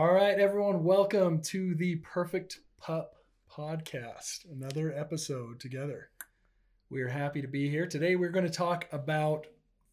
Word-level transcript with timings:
All 0.00 0.14
right, 0.14 0.38
everyone, 0.38 0.82
welcome 0.82 1.42
to 1.42 1.74
the 1.74 1.96
Perfect 1.96 2.60
Pup 2.80 3.16
Podcast. 3.52 4.50
Another 4.50 4.94
episode 4.96 5.60
together. 5.60 6.08
We 6.88 7.02
are 7.02 7.08
happy 7.08 7.42
to 7.42 7.46
be 7.46 7.68
here. 7.68 7.86
Today, 7.86 8.16
we're 8.16 8.30
going 8.30 8.46
to 8.46 8.50
talk 8.50 8.88
about 8.92 9.46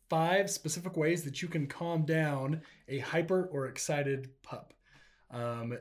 five 0.10 0.50
specific 0.50 0.96
ways 0.96 1.26
that 1.26 1.42
you 1.42 1.50
can 1.50 1.68
calm 1.68 2.06
down 2.06 2.62
a 2.88 3.00
hyper 3.00 3.50
or 3.52 3.68
excited 3.68 4.30
pup. 4.44 4.74
Um, 5.30 5.78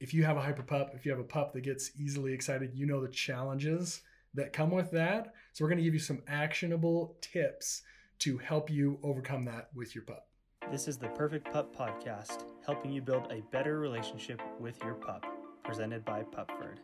if 0.00 0.14
you 0.14 0.24
have 0.24 0.38
a 0.38 0.42
hyper 0.42 0.62
pup, 0.62 0.92
if 0.94 1.04
you 1.04 1.10
have 1.10 1.20
a 1.20 1.24
pup 1.24 1.52
that 1.52 1.60
gets 1.60 1.90
easily 1.94 2.32
excited, 2.32 2.72
you 2.72 2.86
know 2.86 3.02
the 3.02 3.08
challenges 3.08 4.00
that 4.32 4.54
come 4.54 4.70
with 4.70 4.90
that. 4.92 5.34
So, 5.52 5.62
we're 5.62 5.68
going 5.68 5.76
to 5.76 5.84
give 5.84 5.92
you 5.92 6.00
some 6.00 6.22
actionable 6.26 7.18
tips 7.20 7.82
to 8.20 8.38
help 8.38 8.70
you 8.70 8.98
overcome 9.02 9.44
that 9.44 9.68
with 9.74 9.94
your 9.94 10.04
pup. 10.04 10.31
This 10.72 10.88
is 10.88 10.96
the 10.96 11.08
Perfect 11.08 11.52
Pup 11.52 11.76
Podcast, 11.76 12.44
helping 12.66 12.90
you 12.92 13.00
build 13.02 13.30
a 13.30 13.42
better 13.52 13.78
relationship 13.78 14.40
with 14.58 14.82
your 14.82 14.94
pup, 14.94 15.24
presented 15.64 16.02
by 16.04 16.22
Pupford. 16.22 16.78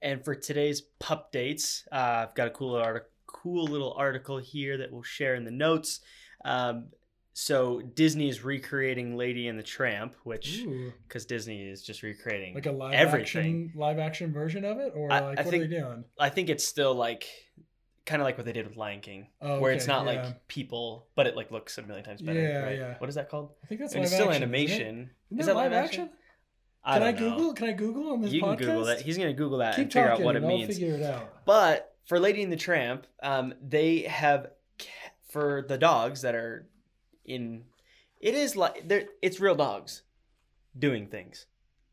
And 0.00 0.24
for 0.24 0.34
today's 0.34 0.80
Pupdates, 0.98 1.86
uh, 1.92 2.26
I've 2.26 2.34
got 2.34 2.46
a 2.46 2.50
cool 2.50 2.74
article, 2.74 3.10
cool 3.26 3.64
little 3.66 3.92
article 3.92 4.38
here 4.38 4.78
that 4.78 4.90
we'll 4.90 5.02
share 5.02 5.34
in 5.34 5.44
the 5.44 5.50
notes. 5.50 6.00
Um, 6.44 6.86
so 7.34 7.82
Disney 7.82 8.30
is 8.30 8.42
recreating 8.42 9.14
Lady 9.16 9.46
and 9.46 9.58
the 9.58 9.62
Tramp, 9.62 10.14
which 10.24 10.64
because 11.06 11.26
Disney 11.26 11.68
is 11.68 11.82
just 11.82 12.02
recreating 12.02 12.54
like 12.54 12.64
a 12.66 12.72
live 12.72 12.94
everything. 12.94 13.66
action 13.66 13.72
live 13.78 13.98
action 13.98 14.32
version 14.32 14.64
of 14.64 14.78
it, 14.78 14.94
or 14.96 15.12
I- 15.12 15.20
like 15.20 15.38
I 15.38 15.42
what 15.42 15.50
think- 15.50 15.64
are 15.64 15.68
they 15.68 15.76
doing? 15.78 16.04
I 16.18 16.30
think 16.30 16.48
it's 16.48 16.64
still 16.66 16.94
like 16.94 17.26
kind 18.08 18.20
of 18.22 18.26
like 18.26 18.36
what 18.38 18.46
they 18.46 18.52
did 18.52 18.66
with 18.66 18.76
Lion 18.76 19.00
King, 19.00 19.26
Oh, 19.42 19.60
where 19.60 19.70
it's 19.72 19.86
not 19.86 20.04
yeah. 20.06 20.12
like 20.22 20.48
people, 20.48 21.06
but 21.14 21.26
it 21.26 21.36
like 21.36 21.50
looks 21.50 21.76
a 21.78 21.82
million 21.82 22.04
times 22.04 22.22
better. 22.22 22.40
Yeah, 22.40 22.62
right? 22.64 22.78
yeah. 22.78 22.94
What 22.98 23.08
is 23.08 23.14
that 23.16 23.28
called? 23.30 23.52
I 23.62 23.66
think 23.66 23.80
that's 23.80 23.94
it's 23.94 24.10
still 24.12 24.28
action, 24.30 24.42
isn't 24.42 24.42
it? 24.42 24.46
animation. 24.46 25.10
Isn't 25.30 25.40
Is 25.40 25.46
that 25.46 25.54
live 25.56 25.72
live 25.72 25.84
action? 25.84 26.02
action? 26.04 26.14
Can 26.84 27.02
I, 27.02 27.10
know. 27.12 27.18
Google? 27.18 27.52
Can 27.54 27.68
I 27.68 27.72
Google 27.72 28.12
on 28.12 28.22
this 28.22 28.32
You 28.32 28.42
podcast? 28.42 28.58
can 28.58 28.66
Google 28.66 28.84
that. 28.86 29.00
He's 29.02 29.18
gonna 29.18 29.32
Google 29.34 29.58
that 29.58 29.74
Keep 29.76 29.82
and 29.84 29.92
figure 29.92 30.10
out 30.10 30.20
what 30.22 30.36
it 30.36 30.42
I'll 30.42 30.48
means. 30.48 30.74
figure 30.78 30.94
it 30.94 31.02
out. 31.02 31.44
But 31.44 31.94
for 32.06 32.18
Lady 32.18 32.42
and 32.42 32.50
the 32.50 32.56
Tramp, 32.56 33.06
um, 33.22 33.52
they 33.62 34.00
have 34.02 34.46
for 35.28 35.64
the 35.68 35.76
dogs 35.76 36.22
that 36.22 36.34
are 36.34 36.66
in. 37.26 37.64
It 38.20 38.34
is 38.34 38.56
like 38.56 38.88
they're 38.88 39.04
it's 39.22 39.38
real 39.38 39.54
dogs 39.54 40.02
doing 40.78 41.08
things. 41.08 41.46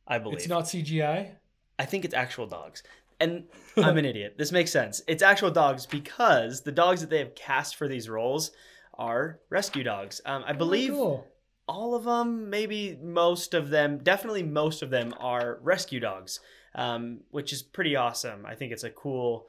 I 0.07 0.17
believe 0.19 0.37
It's 0.37 0.47
not 0.47 0.63
CGI. 0.65 1.31
I 1.77 1.85
think 1.85 2.05
it's 2.05 2.13
actual 2.13 2.47
dogs. 2.47 2.81
And 3.19 3.45
I'm 3.77 3.97
an 3.97 4.05
idiot. 4.05 4.35
This 4.37 4.51
makes 4.51 4.71
sense. 4.71 5.01
It's 5.07 5.23
actual 5.23 5.51
dogs 5.51 5.85
because 5.85 6.61
the 6.61 6.71
dogs 6.71 7.01
that 7.01 7.09
they 7.09 7.19
have 7.19 7.33
cast 7.35 7.75
for 7.77 7.87
these 7.87 8.09
roles 8.09 8.51
are 8.97 9.39
rescue 9.49 9.83
dogs. 9.83 10.21
Um, 10.25 10.43
I 10.45 10.53
believe 10.53 10.91
Oh, 10.93 10.95
cool. 10.95 11.27
all 11.67 11.95
of 11.95 12.03
them, 12.03 12.49
maybe 12.49 12.97
most 13.01 13.53
of 13.53 13.69
them, 13.69 13.99
definitely 14.03 14.43
most 14.43 14.81
of 14.81 14.89
them 14.89 15.13
are 15.19 15.59
rescue 15.61 15.99
dogs, 15.99 16.39
um, 16.75 17.21
which 17.31 17.53
is 17.53 17.61
pretty 17.63 17.95
awesome. 17.95 18.45
I 18.45 18.55
think 18.55 18.71
it's 18.71 18.83
a 18.83 18.89
cool. 18.89 19.47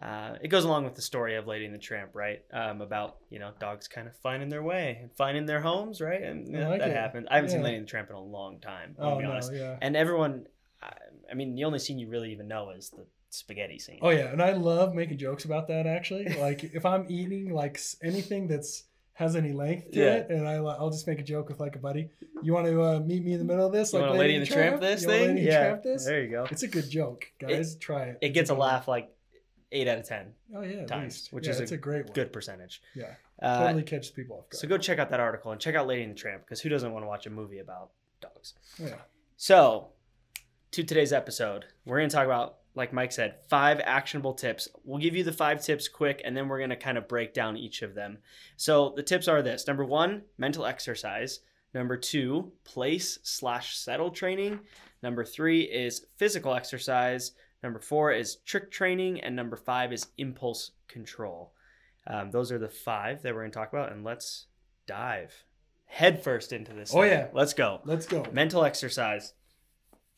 Uh, 0.00 0.36
it 0.40 0.48
goes 0.48 0.64
along 0.64 0.84
with 0.84 0.94
the 0.94 1.02
story 1.02 1.36
of 1.36 1.46
Lady 1.46 1.66
and 1.66 1.74
the 1.74 1.78
Tramp, 1.78 2.12
right? 2.14 2.40
Um, 2.54 2.80
about 2.80 3.16
you 3.28 3.38
know 3.38 3.50
dogs 3.60 3.86
kind 3.86 4.06
of 4.08 4.16
finding 4.16 4.48
their 4.48 4.62
way 4.62 4.98
and 5.02 5.12
finding 5.14 5.44
their 5.46 5.60
homes, 5.60 6.00
right? 6.00 6.22
And 6.22 6.46
you 6.46 6.54
know, 6.58 6.70
like 6.70 6.78
that 6.80 6.88
it. 6.90 6.96
happened. 6.96 7.28
I 7.30 7.34
haven't 7.36 7.50
seen 7.50 7.62
Lady 7.62 7.76
and 7.76 7.86
the 7.86 7.90
Tramp 7.90 8.08
in 8.08 8.16
a 8.16 8.20
long 8.22 8.60
time. 8.60 8.96
I'll 8.98 9.10
Oh 9.10 9.18
be 9.18 9.24
no, 9.24 9.32
honest. 9.32 9.52
yeah. 9.52 9.76
And 9.82 9.96
everyone, 9.96 10.46
I, 10.82 10.92
I 11.30 11.34
mean, 11.34 11.54
the 11.54 11.64
only 11.64 11.78
scene 11.78 11.98
you 11.98 12.08
really 12.08 12.32
even 12.32 12.48
know 12.48 12.70
is 12.70 12.90
the 12.90 13.06
spaghetti 13.30 13.78
scene. 13.78 13.98
Oh 14.02 14.10
yeah, 14.10 14.28
and 14.32 14.42
I 14.42 14.52
love 14.52 14.94
making 14.94 15.18
jokes 15.18 15.44
about 15.44 15.68
that. 15.68 15.86
Actually, 15.86 16.24
like 16.40 16.64
if 16.64 16.84
I'm 16.86 17.06
eating 17.08 17.52
like 17.52 17.78
anything 18.02 18.48
that's 18.48 18.84
has 19.14 19.36
any 19.36 19.52
length 19.52 19.90
to 19.92 19.98
Yeah. 19.98 20.14
it, 20.14 20.30
and 20.30 20.48
I 20.48 20.54
I'll 20.54 20.90
just 20.90 21.06
make 21.06 21.20
a 21.20 21.22
joke 21.22 21.48
with 21.50 21.60
like 21.60 21.76
a 21.76 21.78
buddy. 21.78 22.08
You 22.42 22.54
want 22.54 22.66
to 22.66 22.82
uh, 22.82 23.00
meet 23.00 23.22
me 23.22 23.32
in 23.34 23.38
the 23.38 23.44
middle 23.44 23.66
of 23.66 23.72
this? 23.72 23.92
You 23.92 23.98
like 23.98 24.12
Lady 24.18 24.36
and 24.36 24.46
the 24.46 24.50
Tramp 24.50 24.80
this 24.80 25.02
You 25.02 25.08
thing? 25.08 25.28
Lady 25.34 25.40
Yeah, 25.46 25.58
Tramp 25.68 25.82
this? 25.82 26.06
there 26.06 26.22
you 26.22 26.30
go. 26.30 26.46
It's 26.50 26.62
a 26.62 26.68
good 26.68 26.88
joke, 26.88 27.26
guys. 27.38 27.76
Try 27.76 28.04
it. 28.04 28.18
It 28.22 28.26
It's 28.28 28.34
gets 28.34 28.50
a 28.50 28.54
good 28.54 28.60
one. 28.60 28.68
laugh 28.68 28.88
like 28.88 29.14
eight 29.72 29.86
out 29.86 29.98
of 29.98 30.08
ten. 30.08 30.32
Oh 30.56 30.62
yeah, 30.62 30.78
at 30.78 30.88
times, 30.88 31.04
least. 31.14 31.32
which 31.34 31.46
Yeah, 31.46 31.52
is 31.52 31.70
a 31.70 31.74
a 31.74 31.76
great 31.76 32.04
one. 32.06 32.14
good 32.14 32.32
percentage. 32.32 32.80
Yeah, 32.96 33.14
Uh, 33.42 33.64
totally 33.66 33.82
catches 33.82 34.10
people 34.10 34.36
off 34.38 34.48
guard. 34.50 34.54
So 34.60 34.66
go 34.66 34.78
check 34.78 34.98
out 34.98 35.10
that 35.10 35.20
article 35.20 35.52
and 35.52 35.60
check 35.60 35.74
out 35.74 35.86
Lady 35.86 36.02
and 36.02 36.12
the 36.12 36.16
Tramp 36.18 36.42
because 36.44 36.60
who 36.62 36.70
doesn't 36.70 36.90
want 36.90 37.04
to 37.04 37.08
watch 37.08 37.26
a 37.26 37.30
movie 37.30 37.58
about 37.58 37.90
dogs? 38.22 38.54
Yeah. 38.82 38.94
So, 39.36 39.88
to 40.72 40.84
today's 40.84 41.12
episode, 41.12 41.64
we're 41.84 41.98
going 41.98 42.08
to 42.08 42.14
talk 42.14 42.26
about, 42.26 42.58
like 42.74 42.92
Mike 42.92 43.12
said, 43.12 43.36
five 43.48 43.80
actionable 43.84 44.34
tips. 44.34 44.68
We'll 44.84 45.00
give 45.00 45.16
you 45.16 45.24
the 45.24 45.32
five 45.32 45.62
tips 45.62 45.88
quick 45.88 46.22
and 46.24 46.36
then 46.36 46.48
we're 46.48 46.58
going 46.58 46.70
to 46.70 46.76
kind 46.76 46.96
of 46.96 47.08
break 47.08 47.34
down 47.34 47.56
each 47.56 47.82
of 47.82 47.94
them. 47.94 48.18
So, 48.56 48.92
the 48.94 49.02
tips 49.02 49.26
are 49.26 49.42
this 49.42 49.66
number 49.66 49.84
one, 49.84 50.22
mental 50.38 50.64
exercise. 50.64 51.40
Number 51.74 51.96
two, 51.96 52.52
place 52.64 53.18
slash 53.22 53.76
settle 53.76 54.10
training. 54.10 54.60
Number 55.02 55.24
three 55.24 55.62
is 55.62 56.06
physical 56.16 56.54
exercise. 56.54 57.32
Number 57.62 57.80
four 57.80 58.12
is 58.12 58.36
trick 58.46 58.70
training. 58.70 59.20
And 59.20 59.36
number 59.36 59.56
five 59.56 59.92
is 59.92 60.06
impulse 60.18 60.72
control. 60.88 61.52
Um, 62.06 62.30
those 62.30 62.50
are 62.50 62.58
the 62.58 62.68
five 62.68 63.22
that 63.22 63.34
we're 63.34 63.42
going 63.42 63.52
to 63.52 63.58
talk 63.58 63.72
about. 63.72 63.92
And 63.92 64.04
let's 64.04 64.46
dive 64.86 65.44
headfirst 65.86 66.52
into 66.52 66.72
this. 66.72 66.92
Oh, 66.94 67.02
thing. 67.02 67.10
yeah. 67.10 67.26
Let's 67.32 67.54
go. 67.54 67.80
Let's 67.84 68.06
go. 68.06 68.24
Mental 68.32 68.64
exercise. 68.64 69.34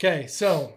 Okay, 0.05 0.27
so 0.27 0.73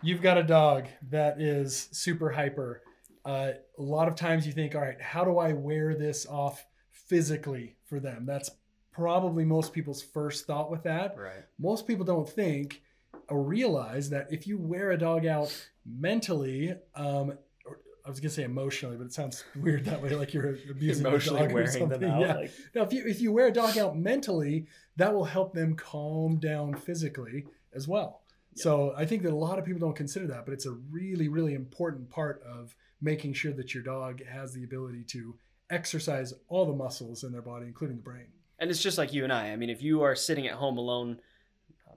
you've 0.00 0.22
got 0.22 0.38
a 0.38 0.42
dog 0.42 0.86
that 1.10 1.38
is 1.38 1.90
super 1.92 2.30
hyper. 2.30 2.80
Uh, 3.22 3.50
a 3.78 3.82
lot 3.82 4.08
of 4.08 4.16
times 4.16 4.46
you 4.46 4.54
think, 4.54 4.74
all 4.74 4.80
right, 4.80 4.98
how 5.02 5.22
do 5.22 5.36
I 5.36 5.52
wear 5.52 5.94
this 5.94 6.24
off 6.24 6.64
physically 6.90 7.76
for 7.84 8.00
them? 8.00 8.24
That's 8.24 8.50
probably 8.90 9.44
most 9.44 9.74
people's 9.74 10.00
first 10.00 10.46
thought 10.46 10.70
with 10.70 10.82
that. 10.84 11.14
Right. 11.18 11.44
Most 11.58 11.86
people 11.86 12.06
don't 12.06 12.26
think 12.26 12.80
or 13.28 13.42
realize 13.42 14.08
that 14.08 14.28
if 14.32 14.46
you 14.46 14.56
wear 14.56 14.92
a 14.92 14.98
dog 14.98 15.26
out 15.26 15.54
mentally, 15.84 16.74
um, 16.94 17.34
or 17.66 17.80
I 18.06 18.08
was 18.08 18.18
gonna 18.18 18.30
say 18.30 18.44
emotionally, 18.44 18.96
but 18.96 19.04
it 19.04 19.12
sounds 19.12 19.44
weird 19.60 19.84
that 19.84 20.00
way, 20.00 20.16
like 20.16 20.32
you're 20.32 20.56
abusing 20.70 21.04
Emotionally 21.04 21.42
the 21.42 21.48
dog 21.48 21.52
or 21.52 21.54
wearing 21.54 21.88
them 21.90 22.04
out. 22.04 22.20
Yeah. 22.22 22.34
Like, 22.36 22.52
Now, 22.74 22.82
if 22.84 22.94
you 22.94 23.04
if 23.06 23.20
you 23.20 23.30
wear 23.30 23.48
a 23.48 23.52
dog 23.52 23.76
out 23.76 23.94
mentally, 23.94 24.68
that 24.96 25.12
will 25.12 25.26
help 25.26 25.52
them 25.52 25.76
calm 25.76 26.38
down 26.38 26.72
physically 26.76 27.44
as 27.74 27.86
well. 27.86 28.22
So 28.54 28.94
I 28.96 29.04
think 29.04 29.22
that 29.22 29.32
a 29.32 29.36
lot 29.36 29.58
of 29.58 29.64
people 29.64 29.80
don't 29.80 29.96
consider 29.96 30.26
that, 30.28 30.44
but 30.44 30.52
it's 30.52 30.66
a 30.66 30.72
really 30.72 31.28
really 31.28 31.54
important 31.54 32.10
part 32.10 32.42
of 32.44 32.74
making 33.00 33.34
sure 33.34 33.52
that 33.52 33.74
your 33.74 33.82
dog 33.82 34.24
has 34.24 34.52
the 34.52 34.64
ability 34.64 35.04
to 35.08 35.36
exercise 35.70 36.32
all 36.48 36.66
the 36.66 36.72
muscles 36.72 37.24
in 37.24 37.32
their 37.32 37.42
body, 37.42 37.66
including 37.66 37.96
the 37.96 38.02
brain. 38.02 38.26
and 38.58 38.70
it's 38.70 38.82
just 38.82 38.98
like 38.98 39.12
you 39.12 39.24
and 39.24 39.32
I. 39.32 39.50
I 39.50 39.56
mean, 39.56 39.70
if 39.70 39.82
you 39.82 40.02
are 40.02 40.14
sitting 40.14 40.46
at 40.46 40.54
home 40.54 40.78
alone, 40.78 41.18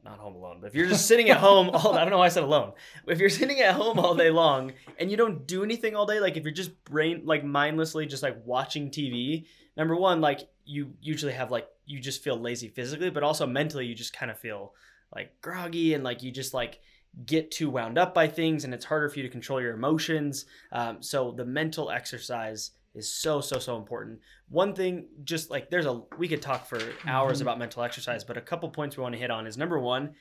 not 0.03 0.19
home 0.19 0.35
alone, 0.35 0.59
but 0.62 0.67
if 0.67 0.75
you're 0.75 0.88
just 0.88 1.06
sitting 1.12 1.29
at 1.29 1.38
home 1.38 1.69
all 1.69 1.94
I 1.94 2.01
don't 2.01 2.12
know 2.12 2.19
why 2.19 2.25
I 2.25 2.29
said 2.29 2.44
alone. 2.44 2.73
If 3.07 3.19
you're 3.19 3.29
sitting 3.29 3.59
at 3.59 3.75
home 3.75 4.00
all 4.00 4.16
day 4.16 4.29
long 4.29 4.73
and 5.00 5.12
you 5.12 5.17
don't 5.17 5.46
do 5.46 5.63
anything 5.63 5.96
all 5.96 6.06
day, 6.06 6.19
like 6.19 6.38
if 6.38 6.44
you're 6.44 6.53
just 6.53 6.84
brain 6.85 7.22
like 7.25 7.44
mindlessly 7.44 8.06
just 8.06 8.23
like 8.23 8.38
watching 8.46 8.90
TV, 8.90 9.46
number 9.75 9.96
one, 9.96 10.22
like 10.22 10.47
you 10.66 10.94
usually 11.01 11.34
have 11.34 11.51
like 11.51 11.67
you 11.85 12.00
just 12.00 12.23
feel 12.23 12.40
lazy 12.40 12.69
physically, 12.69 13.09
but 13.09 13.23
also 13.23 13.46
mentally 13.46 13.85
you 13.85 13.96
just 13.96 14.13
kind 14.13 14.31
of 14.31 14.40
feel 14.40 14.73
like 15.13 15.40
groggy 15.41 15.94
and 15.94 16.03
like 16.03 16.23
you 16.23 16.31
just 16.31 16.53
like 16.53 16.79
get 17.25 17.50
too 17.51 17.69
wound 17.69 17.97
up 17.97 18.13
by 18.13 18.28
things 18.28 18.63
and 18.63 18.73
it's 18.73 18.85
harder 18.85 19.09
for 19.09 19.18
you 19.18 19.23
to 19.23 19.29
control 19.29 19.62
your 19.62 19.73
emotions. 19.73 20.45
Um, 20.72 21.01
so 21.01 21.31
the 21.31 21.45
mental 21.45 21.90
exercise 21.90 22.72
is 22.94 23.12
so 23.12 23.41
so 23.41 23.59
so 23.59 23.78
important. 23.78 24.19
One 24.50 24.73
thing, 24.73 25.07
just 25.23 25.50
like 25.50 25.69
there's 25.69 25.85
a 25.85 26.01
we 26.17 26.28
could 26.28 26.41
talk 26.41 26.66
for 26.67 26.79
hours 27.06 27.40
Mhm. 27.40 27.41
about 27.44 27.59
mental 27.59 27.84
exercise, 27.84 28.23
but 28.23 28.38
a 28.38 28.41
couple 28.41 28.69
points 28.69 28.97
we 28.97 29.03
want 29.03 29.13
to 29.13 29.19
hit 29.19 29.31
on 29.31 29.47
is 29.47 29.57
number 29.57 29.79
one, 29.79 30.16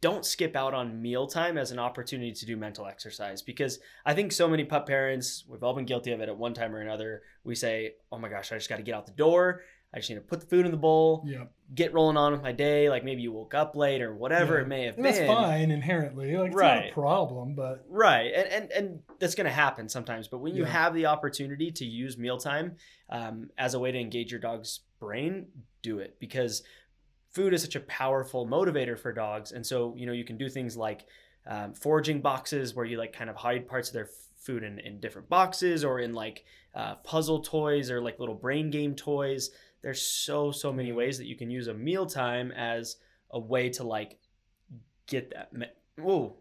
don't 0.00 0.24
skip 0.26 0.54
out 0.54 0.74
on 0.74 1.00
mealtime 1.00 1.56
as 1.56 1.70
an 1.70 1.78
opportunity 1.78 2.30
to 2.30 2.44
do 2.44 2.58
mental 2.58 2.86
exercise 2.86 3.40
because 3.40 3.78
I 4.04 4.12
think 4.12 4.32
so 4.32 4.46
many 4.46 4.62
pup 4.64 4.86
parents, 4.86 5.44
we've 5.48 5.62
all 5.62 5.72
been 5.72 5.86
guilty 5.86 6.12
of 6.12 6.20
it 6.20 6.28
at 6.28 6.36
one 6.36 6.52
time 6.52 6.74
or 6.74 6.80
another. 6.80 7.22
We 7.42 7.54
say, 7.54 7.94
"Oh 8.12 8.18
my 8.18 8.28
gosh, 8.28 8.52
I 8.52 8.56
just 8.56 8.68
got 8.68 8.76
to 8.76 8.82
get 8.82 8.94
out 8.94 9.06
the 9.06 9.12
door. 9.12 9.62
I 9.94 9.98
just 9.98 10.10
need 10.10 10.16
to 10.16 10.22
put 10.22 10.40
the 10.40 10.46
food 10.46 10.66
in 10.66 10.72
the 10.72 10.76
bowl, 10.76 11.24
Yeah, 11.24 11.44
get 11.74 11.94
rolling 11.94 12.16
on 12.16 12.32
with 12.32 12.42
my 12.42 12.50
day." 12.52 12.90
Like 12.90 13.04
maybe 13.04 13.22
you 13.22 13.30
woke 13.32 13.54
up 13.54 13.76
late 13.76 14.02
or 14.02 14.12
whatever 14.14 14.56
Yeah. 14.56 14.62
it 14.62 14.68
may 14.68 14.84
have 14.86 14.94
and 14.96 15.04
been. 15.04 15.14
that's 15.14 15.26
fine 15.26 15.70
inherently. 15.70 16.36
Like 16.36 16.48
it's 16.52 16.60
not 16.60 16.86
a 16.88 16.92
problem, 16.92 17.54
but 17.54 17.84
Right, 17.88 18.32
and 18.34 18.48
and 18.48 18.72
and 18.72 19.00
that's 19.20 19.34
going 19.36 19.46
to 19.46 19.52
happen 19.52 19.88
sometimes. 19.88 20.26
But 20.28 20.38
when 20.38 20.54
you 20.54 20.64
Yeah. 20.64 20.70
have 20.70 20.94
the 20.94 21.06
opportunity 21.06 21.70
to 21.70 21.84
use 21.84 22.18
mealtime 22.18 22.76
um, 23.08 23.50
as 23.56 23.74
a 23.74 23.78
way 23.78 23.92
to 23.92 23.98
engage 23.98 24.32
your 24.32 24.40
dog's 24.40 24.80
brain, 24.98 25.46
do 25.82 26.00
it 26.00 26.16
because 26.18 26.62
food 27.30 27.52
is 27.54 27.62
such 27.62 27.76
a 27.76 27.80
powerful 27.80 28.46
motivator 28.46 28.98
for 28.98 29.12
dogs. 29.12 29.52
And 29.52 29.64
so 29.64 29.94
you 29.96 30.06
know 30.06 30.12
you 30.12 30.24
can 30.24 30.36
do 30.36 30.48
things 30.48 30.76
like 30.76 31.06
um, 31.46 31.74
foraging 31.74 32.20
boxes 32.20 32.74
where 32.74 32.84
you 32.86 32.96
like 32.98 33.12
kind 33.12 33.28
of 33.30 33.36
hide 33.36 33.68
parts 33.68 33.88
of 33.90 33.94
their 33.94 34.08
food 34.38 34.62
in, 34.62 34.78
in 34.80 35.00
different 35.00 35.28
boxes 35.28 35.84
or 35.84 36.00
in 36.00 36.12
like 36.14 36.44
uh, 36.74 36.96
puzzle 36.96 37.40
toys 37.40 37.90
or 37.90 38.00
like 38.00 38.18
little 38.18 38.34
brain 38.34 38.70
game 38.70 38.94
toys. 38.94 39.50
There's 39.84 40.00
so 40.00 40.50
so 40.50 40.72
many 40.72 40.92
ways 40.92 41.18
that 41.18 41.26
you 41.26 41.36
can 41.36 41.50
use 41.50 41.68
a 41.68 41.74
mealtime 41.74 42.50
as 42.52 42.96
a 43.30 43.38
way 43.38 43.68
to 43.68 43.84
like 43.84 44.18
get 45.06 45.30
that. 45.34 45.52
Me- 45.52 45.66
Whoa, 45.98 46.36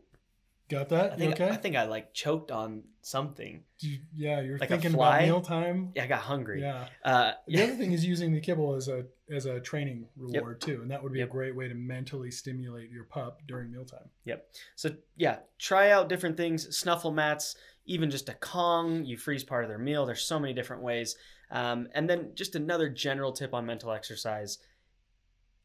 Got 0.69 0.87
that? 0.89 1.11
I 1.11 1.15
think 1.17 1.33
okay? 1.33 1.49
I 1.49 1.57
think 1.57 1.75
I 1.75 1.83
like 1.83 2.13
choked 2.13 2.49
on 2.51 2.83
something. 3.01 3.63
You- 3.79 3.99
yeah, 4.15 4.39
you're 4.39 4.57
Like 4.57 4.69
thinking 4.69 4.93
about 4.93 5.21
mealtime. 5.21 5.91
Yeah, 5.93 6.05
I 6.05 6.07
got 6.07 6.21
hungry. 6.21 6.61
Yeah. 6.61 6.87
Uh, 7.03 7.33
The 7.47 7.61
other 7.63 7.75
thing 7.75 7.91
is 7.91 8.05
using 8.05 8.31
the 8.31 8.39
kibble 8.39 8.75
as 8.75 8.87
a 8.87 9.05
as 9.29 9.45
a 9.45 9.59
training 9.59 10.07
reward 10.15 10.61
too, 10.61 10.81
and 10.81 10.89
that 10.91 11.03
would 11.03 11.11
be 11.11 11.19
Yep. 11.19 11.27
a 11.27 11.31
great 11.31 11.55
way 11.55 11.67
to 11.67 11.75
mentally 11.75 12.31
stimulate 12.31 12.91
your 12.91 13.03
pup 13.03 13.41
during 13.45 13.71
mealtime. 13.71 14.09
Yep. 14.23 14.49
So 14.75 14.95
yeah, 15.17 15.39
try 15.59 15.91
out 15.91 16.07
different 16.07 16.37
things, 16.37 16.73
snuffle 16.75 17.11
mats, 17.11 17.55
even 17.85 18.09
just 18.09 18.29
a 18.29 18.33
Kong. 18.33 19.05
You 19.05 19.17
freeze 19.17 19.43
part 19.43 19.63
of 19.63 19.69
their 19.69 19.77
meal. 19.77 20.05
There's 20.05 20.23
so 20.23 20.39
many 20.39 20.53
different 20.53 20.83
ways. 20.83 21.15
Um, 21.51 21.87
and 21.93 22.09
then 22.09 22.31
just 22.33 22.55
another 22.55 22.89
general 22.89 23.31
tip 23.31 23.53
on 23.53 23.65
mental 23.65 23.91
exercise, 23.91 24.57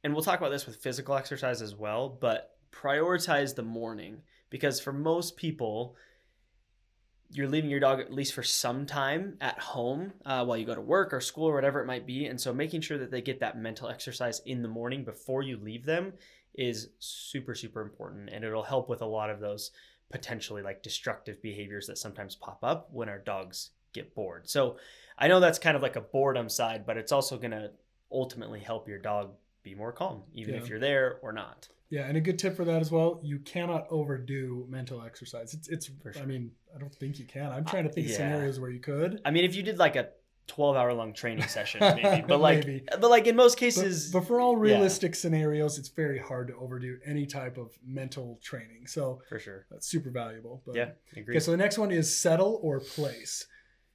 and 0.04 0.12
we'll 0.12 0.22
talk 0.22 0.38
about 0.38 0.50
this 0.50 0.66
with 0.66 0.76
physical 0.76 1.16
exercise 1.16 1.62
as 1.62 1.74
well. 1.74 2.08
But 2.08 2.56
prioritize 2.72 3.54
the 3.54 3.62
morning 3.62 4.22
because 4.50 4.80
for 4.80 4.92
most 4.92 5.36
people, 5.36 5.96
you're 7.30 7.48
leaving 7.48 7.70
your 7.70 7.80
dog 7.80 8.00
at 8.00 8.12
least 8.12 8.32
for 8.32 8.42
some 8.42 8.86
time 8.86 9.36
at 9.40 9.58
home 9.58 10.12
uh, 10.24 10.44
while 10.44 10.56
you 10.56 10.64
go 10.64 10.74
to 10.74 10.80
work 10.80 11.12
or 11.12 11.20
school 11.20 11.46
or 11.46 11.54
whatever 11.54 11.80
it 11.80 11.86
might 11.86 12.06
be. 12.06 12.26
And 12.26 12.40
so 12.40 12.54
making 12.54 12.80
sure 12.80 12.98
that 12.98 13.10
they 13.10 13.20
get 13.20 13.40
that 13.40 13.58
mental 13.58 13.88
exercise 13.88 14.40
in 14.46 14.62
the 14.62 14.68
morning 14.68 15.04
before 15.04 15.42
you 15.42 15.58
leave 15.58 15.84
them 15.84 16.14
is 16.54 16.88
super, 16.98 17.54
super 17.54 17.82
important. 17.82 18.30
And 18.30 18.44
it'll 18.44 18.62
help 18.62 18.88
with 18.88 19.02
a 19.02 19.06
lot 19.06 19.30
of 19.30 19.40
those 19.40 19.72
potentially 20.10 20.62
like 20.62 20.82
destructive 20.82 21.40
behaviors 21.42 21.86
that 21.86 21.98
sometimes 21.98 22.34
pop 22.34 22.58
up 22.62 22.88
when 22.92 23.08
our 23.08 23.18
dogs 23.18 23.70
get 23.92 24.14
bored. 24.14 24.48
So 24.48 24.76
I 25.18 25.28
know 25.28 25.40
that's 25.40 25.58
kind 25.58 25.76
of 25.76 25.82
like 25.82 25.96
a 25.96 26.00
boredom 26.00 26.48
side, 26.48 26.86
but 26.86 26.96
it's 26.96 27.12
also 27.12 27.36
going 27.36 27.50
to 27.50 27.70
ultimately 28.10 28.60
help 28.60 28.88
your 28.88 28.98
dog 28.98 29.32
be 29.62 29.74
more 29.74 29.92
calm, 29.92 30.22
even 30.34 30.54
if 30.54 30.68
you're 30.68 30.78
there 30.78 31.18
or 31.22 31.32
not. 31.32 31.68
Yeah, 31.90 32.06
and 32.06 32.16
a 32.16 32.20
good 32.20 32.38
tip 32.38 32.54
for 32.54 32.66
that 32.66 32.80
as 32.82 32.90
well: 32.90 33.18
you 33.22 33.38
cannot 33.38 33.86
overdo 33.90 34.66
mental 34.68 35.02
exercise. 35.02 35.54
It's 35.54 35.68
it's. 35.68 35.90
For 36.02 36.12
I 36.20 36.26
mean, 36.26 36.50
I 36.74 36.78
don't 36.78 36.94
think 36.94 37.18
you 37.18 37.24
can. 37.24 37.50
I'm 37.50 37.64
uh, 37.66 37.70
trying 37.70 37.84
to 37.84 37.90
think 37.90 38.08
yeah. 38.08 38.12
of 38.12 38.16
scenarios 38.16 38.60
where 38.60 38.70
you 38.70 38.80
could. 38.80 39.22
I 39.24 39.30
mean, 39.30 39.44
if 39.44 39.54
you 39.54 39.62
did 39.62 39.78
like 39.78 39.96
a 39.96 40.10
12 40.48 40.76
hour 40.76 40.92
long 40.92 41.12
training 41.12 41.46
session, 41.56 41.80
maybe, 41.80 42.24
but 42.26 42.40
like, 42.40 42.66
Maybe. 42.66 42.84
but 43.00 43.08
like 43.08 43.26
in 43.26 43.36
most 43.36 43.56
cases, 43.58 44.10
but 44.10 44.26
for 44.26 44.40
all 44.40 44.56
realistic 44.56 45.14
scenarios, 45.14 45.78
it's 45.78 45.88
very 45.88 46.18
hard 46.18 46.48
to 46.48 46.54
overdo 46.56 46.98
any 47.06 47.24
type 47.26 47.56
of 47.56 47.70
mental 47.86 48.40
training. 48.42 48.86
So 48.86 49.20
for 49.28 49.38
sure. 49.38 49.66
that's 49.70 49.86
super 49.86 50.10
valuable. 50.10 50.62
But, 50.66 50.74
Yeah, 50.74 50.90
agree. 51.16 51.34
Okay, 51.36 51.40
so 51.40 51.50
the 51.52 51.56
next 51.56 51.78
one 51.78 51.90
is 51.92 52.14
settle 52.14 52.58
or 52.62 52.80
place. 52.80 53.46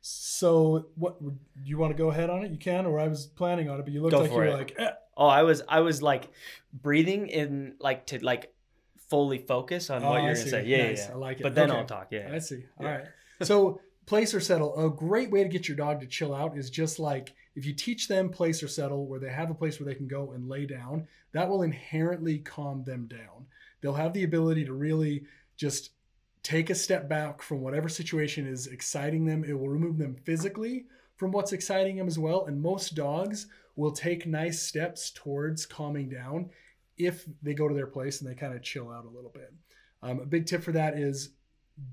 So 0.06 0.88
what 0.96 1.22
would 1.22 1.40
you 1.64 1.78
want 1.78 1.96
to 1.96 1.98
go 1.98 2.10
ahead 2.12 2.30
on 2.30 2.44
it? 2.44 2.52
You 2.52 2.58
can, 2.58 2.86
or 2.86 3.00
I 3.00 3.08
was 3.08 3.26
planning 3.26 3.70
on 3.70 3.80
it, 3.80 3.84
but 3.84 3.94
you 3.94 4.02
looked 4.02 4.12
Go 4.12 4.20
like 4.20 4.30
you 4.30 4.36
for 4.36 4.42
were 4.42 4.48
it. 4.48 4.54
like, 4.54 4.76
eh. 4.78 4.92
Oh, 5.16 5.28
I 5.28 5.44
was 5.44 5.62
I 5.70 5.80
was 5.80 6.02
like 6.02 6.30
breathing 6.74 7.28
in 7.28 7.76
like 7.80 8.08
to 8.08 8.24
like 8.24 8.54
fully 9.10 9.38
focus 9.38 9.90
on 9.90 10.04
Oh, 10.04 10.10
what 10.10 10.16
I 10.22 10.26
you're 10.26 10.34
gonna 10.34 10.44
see. 10.44 10.50
say. 10.50 10.66
Yeah, 10.66 10.88
Nice. 10.90 10.98
yeah, 11.00 11.08
yeah. 11.08 11.14
I 11.14 11.18
like 11.18 11.40
it. 11.40 11.44
But 11.44 11.56
then 11.56 11.70
Okay. 11.72 11.80
I'll 11.80 11.86
talk. 11.86 12.08
Yeah. 12.12 12.30
I 12.34 12.40
see. 12.40 12.66
All 12.80 12.86
Yeah. 12.86 12.92
right. 12.98 13.06
So 13.44 13.80
place 14.06 14.34
or 14.34 14.40
settle. 14.40 14.86
A 14.86 14.90
great 14.90 15.32
way 15.32 15.44
to 15.44 15.50
get 15.50 15.68
your 15.68 15.78
dog 15.78 16.02
to 16.02 16.08
chill 16.08 16.34
out 16.34 16.58
is 16.58 16.70
just 16.70 17.00
like 17.00 17.34
if 17.56 17.66
you 17.66 17.74
teach 17.74 18.08
them 18.08 18.30
place 18.30 18.64
or 18.64 18.68
settle, 18.68 19.06
where 19.06 19.20
they 19.20 19.30
have 19.30 19.50
a 19.50 19.56
place 19.56 19.80
where 19.80 19.86
they 19.86 19.96
can 19.96 20.08
go 20.08 20.32
and 20.32 20.50
lay 20.50 20.66
down. 20.66 21.08
That 21.34 21.50
will 21.50 21.64
inherently 21.64 22.40
calm 22.40 22.84
them 22.84 23.08
down. 23.08 23.48
They'll 23.82 23.94
have 23.94 24.14
the 24.14 24.24
ability 24.24 24.66
to 24.66 24.74
really 24.74 25.26
just 25.56 25.92
take 26.42 26.70
a 26.70 26.76
step 26.76 27.08
back 27.08 27.42
from 27.42 27.62
whatever 27.62 27.88
situation 27.88 28.46
is 28.46 28.68
exciting 28.68 29.26
them. 29.26 29.44
It 29.44 29.58
will 29.58 29.70
remove 29.70 29.98
them 29.98 30.16
physically 30.26 30.86
from 31.16 31.32
what's 31.32 31.54
exciting 31.54 31.98
them 31.98 32.08
as 32.08 32.20
well. 32.20 32.46
And 32.46 32.62
most 32.62 32.96
dogs 32.96 33.48
will 33.76 33.92
take 33.92 34.28
nice 34.28 34.62
steps 34.62 35.12
towards 35.12 35.66
calming 35.66 36.10
down 36.10 36.50
if 36.98 37.26
they 37.42 37.54
go 37.54 37.68
to 37.68 37.74
their 37.74 37.88
place 37.88 38.22
and 38.22 38.30
they 38.30 38.36
kind 38.36 38.54
of 38.54 38.62
chill 38.62 38.92
out 38.92 39.06
a 39.06 39.10
little 39.10 39.32
bit. 39.32 39.54
Um, 40.02 40.20
a 40.20 40.26
big 40.26 40.46
tip 40.46 40.62
for 40.64 40.74
that 40.74 40.98
is 40.98 41.30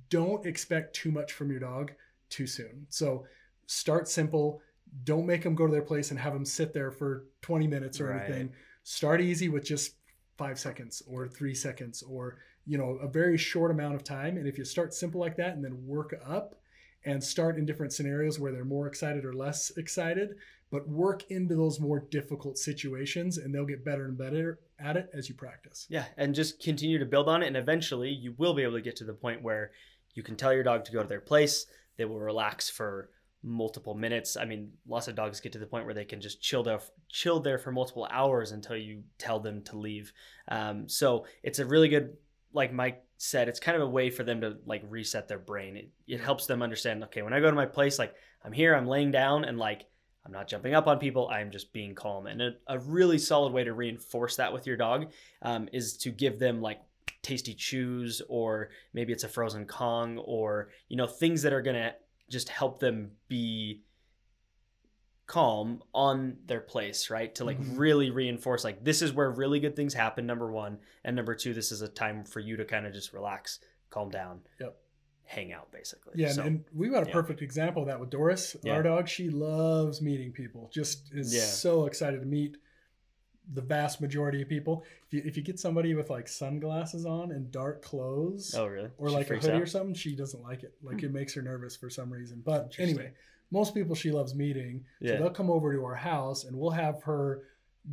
don't 0.09 0.47
expect 0.47 0.95
too 0.95 1.11
much 1.11 1.33
from 1.33 1.51
your 1.51 1.61
dog 1.61 1.93
too 2.29 2.47
soon. 2.47 2.87
So 2.89 3.27
start 3.67 4.09
simple. 4.09 4.61
Don't 5.05 5.27
make 5.27 5.43
them 5.43 5.55
go 5.55 5.67
to 5.67 5.73
their 5.73 5.83
place 5.83 6.11
and 6.11 6.19
have 6.21 6.33
them 6.33 6.45
sit 6.45 6.73
there 6.73 6.91
for 6.91 7.27
20 7.43 7.67
minutes 7.67 8.01
or 8.01 8.09
Right. 8.09 8.25
anything. 8.25 8.53
Start 8.83 9.21
easy 9.21 9.49
with 9.49 9.65
just 9.65 9.97
five 10.37 10.59
seconds 10.59 11.03
or 11.07 11.29
three 11.29 11.55
seconds 11.55 12.03
or 12.03 12.39
you 12.67 12.79
know 12.79 12.93
a 13.03 13.09
very 13.09 13.37
short 13.37 13.71
amount 13.71 13.95
of 13.95 14.05
time. 14.05 14.37
And 14.37 14.47
if 14.47 14.59
you 14.59 14.65
start 14.65 14.95
simple 14.95 15.21
like 15.21 15.37
that 15.37 15.55
and 15.55 15.65
then 15.65 15.87
work 15.87 16.15
up 16.27 16.60
and 17.05 17.23
start 17.23 17.57
in 17.57 17.67
different 17.67 17.93
scenarios 17.93 18.39
where 18.39 18.53
they're 18.53 18.65
more 18.65 18.87
excited 18.87 19.25
or 19.25 19.33
less 19.33 19.71
excited, 19.77 20.37
but 20.71 20.89
work 20.89 21.31
into 21.31 21.57
those 21.57 21.81
more 21.81 22.01
difficult 22.11 22.59
situations 22.59 23.39
and 23.39 23.55
they'll 23.55 23.65
get 23.65 23.85
better 23.85 24.05
and 24.05 24.19
better 24.19 24.61
at 24.79 24.97
it 24.97 25.11
as 25.13 25.29
you 25.29 25.35
practice. 25.35 25.87
Yeah, 25.89 26.05
and 26.17 26.35
just 26.35 26.63
continue 26.63 26.99
to 26.99 27.07
build 27.07 27.29
on 27.29 27.43
it, 27.43 27.47
and 27.47 27.57
eventually 27.57 28.11
you 28.11 28.35
will 28.39 28.55
be 28.55 28.63
able 28.63 28.75
to 28.75 28.83
get 28.83 28.97
to 28.97 29.05
the 29.05 29.15
point 29.15 29.43
where 29.43 29.73
you 30.15 30.23
can 30.23 30.37
tell 30.37 30.53
your 30.53 30.63
dog 30.63 30.85
to 30.85 30.93
go 30.93 31.03
to 31.03 31.09
their 31.09 31.21
place. 31.21 31.67
They 31.97 32.05
will 32.05 32.21
relax 32.21 32.69
for 32.71 33.11
multiple 33.43 33.95
minutes. 33.95 34.37
I 34.37 34.45
mean, 34.45 34.73
lots 34.87 35.09
of 35.09 35.15
dogs 35.15 35.41
get 35.41 35.53
to 35.53 35.59
the 35.59 35.67
point 35.67 35.87
where 35.87 35.95
they 35.95 36.05
can 36.05 36.21
just 36.21 36.43
chill 36.43 36.63
there, 36.63 36.81
chill 37.09 37.41
there 37.41 37.59
for 37.59 37.73
multiple 37.73 38.07
hours 38.11 38.53
until 38.53 38.77
you 38.77 39.03
tell 39.19 39.41
them 39.41 39.63
to 39.63 39.79
leave. 39.79 40.13
Um, 40.49 40.89
so 40.89 41.27
it's 41.43 41.59
a 41.59 41.65
really 41.65 41.89
good, 41.89 42.17
like 42.53 42.73
Mike 42.73 43.05
said, 43.19 43.49
it's 43.49 43.61
kind 43.61 43.77
of 43.77 43.83
a 43.83 43.91
way 43.91 44.11
for 44.11 44.25
them 44.25 44.41
to 44.41 44.57
like 44.67 44.83
reset 44.89 45.29
their 45.29 45.39
brain. 45.39 45.77
It, 45.77 45.91
it 46.07 46.21
helps 46.21 46.47
them 46.47 46.63
understand. 46.63 47.05
Okay, 47.05 47.23
when 47.23 47.33
I 47.33 47.41
go 47.41 47.51
to 47.51 47.57
my 47.57 47.67
place, 47.67 47.99
like 47.99 48.15
I'm 48.45 48.53
here, 48.53 48.75
I'm 48.75 48.87
laying 48.87 49.11
down, 49.11 49.45
and 49.45 49.59
like 49.59 49.87
I'm 50.25 50.33
not 50.33 50.49
jumping 50.49 50.75
up 50.75 50.87
on 50.87 50.99
people. 50.99 51.29
I'm 51.29 51.51
just 51.51 51.73
being 51.73 51.95
calm. 51.95 52.27
And 52.27 52.43
a, 52.43 52.53
a 52.67 52.79
really 52.79 53.19
solid 53.19 53.53
way 53.53 53.65
to 53.65 53.73
reinforce 53.73 54.37
that 54.37 54.53
with 54.53 54.67
your 54.67 54.77
dog 54.77 55.11
um, 55.43 55.69
is 55.73 55.97
to 55.99 56.11
give 56.11 56.39
them 56.39 56.61
like 56.61 56.81
tasty 57.23 57.55
chews 57.55 58.23
or 58.29 58.71
maybe 58.93 59.13
it's 59.13 59.25
a 59.25 59.29
frozen 59.29 59.67
Kong 59.67 60.19
or, 60.19 60.71
you 60.89 60.97
know, 60.97 61.07
things 61.07 61.43
that 61.43 61.53
are 61.53 61.63
to 61.77 61.95
just 62.29 62.49
help 62.49 62.81
them 62.81 63.11
be 63.29 63.83
calm 65.31 65.81
on 65.95 66.37
their 66.47 66.61
place, 66.61 67.09
right? 67.09 67.33
To 67.37 67.45
like 67.45 67.61
Mhm. 67.61 67.79
really 67.79 68.11
reinforce 68.11 68.65
like 68.65 68.83
this 68.83 69.01
is 69.01 69.13
where 69.13 69.31
really 69.31 69.61
good 69.61 69.77
things 69.77 69.95
happen 69.95 70.27
number 70.27 70.51
1 70.51 70.81
and 71.05 71.15
number 71.15 71.37
2 71.37 71.55
this 71.55 71.71
is 71.71 71.83
a 71.83 71.89
time 71.89 72.25
for 72.25 72.41
you 72.41 72.57
to 72.57 72.65
kind 72.65 72.85
of 72.85 72.93
just 72.93 73.13
relax, 73.13 73.61
calm 73.91 74.11
down. 74.11 74.41
Yep. 74.59 74.77
Hang 75.27 75.53
out 75.53 75.71
basically. 75.71 76.15
Yeah, 76.17 76.27
and- 76.27 76.35
So, 76.35 76.43
and 76.43 76.65
we've 76.75 76.91
got 76.91 77.05
a 77.05 77.07
yeah. 77.07 77.13
perfect 77.13 77.43
example 77.43 77.83
of 77.83 77.87
that 77.87 78.01
with 78.01 78.11
Doris, 78.11 78.57
Yeah. 78.65 78.73
our 78.75 78.83
dog. 78.83 79.07
She 79.07 79.31
loves 79.31 80.03
meeting 80.03 80.33
people. 80.33 80.69
Just 80.75 81.15
is 81.15 81.33
Yeah. 81.33 81.43
so 81.45 81.87
excited 81.87 82.19
to 82.19 82.27
meet 82.27 82.57
the 83.53 83.63
vast 83.63 84.01
majority 84.01 84.43
of 84.43 84.49
people. 84.49 84.85
If 85.07 85.15
you, 85.15 85.23
if 85.25 85.37
you 85.37 85.45
get 85.45 85.61
somebody 85.61 85.95
with 85.95 86.11
like 86.11 86.27
sunglasses 86.27 87.07
on 87.07 87.31
and 87.31 87.53
dark 87.53 87.83
clothes, 87.83 88.53
oh 88.57 88.67
really? 88.67 88.91
or 88.99 89.09
She 89.11 89.15
like 89.15 89.31
a 89.31 89.35
hoodie 89.35 89.49
out? 89.51 89.57
Hmm. 89.59 89.63
or 89.63 89.67
something, 89.67 89.95
she 89.95 90.17
doesn't 90.17 90.43
like 90.43 90.65
it. 90.65 90.75
Like 90.83 91.05
it 91.05 91.13
makes 91.13 91.35
her 91.35 91.43
nervous 91.43 91.77
for 91.77 91.89
some 91.89 92.13
reason. 92.13 92.43
But 92.45 92.75
anyway, 92.81 93.13
most 93.51 93.75
people 93.75 93.95
she 93.95 94.11
loves 94.11 94.35
meeting. 94.35 94.85
Yeah. 95.01 95.13
So 95.17 95.19
they'll 95.25 95.31
come 95.31 95.51
over 95.51 95.73
to 95.75 95.85
our 95.85 95.95
house 95.95 96.45
and 96.45 96.57
we'll 96.57 96.71
have 96.71 97.03
her 97.03 97.43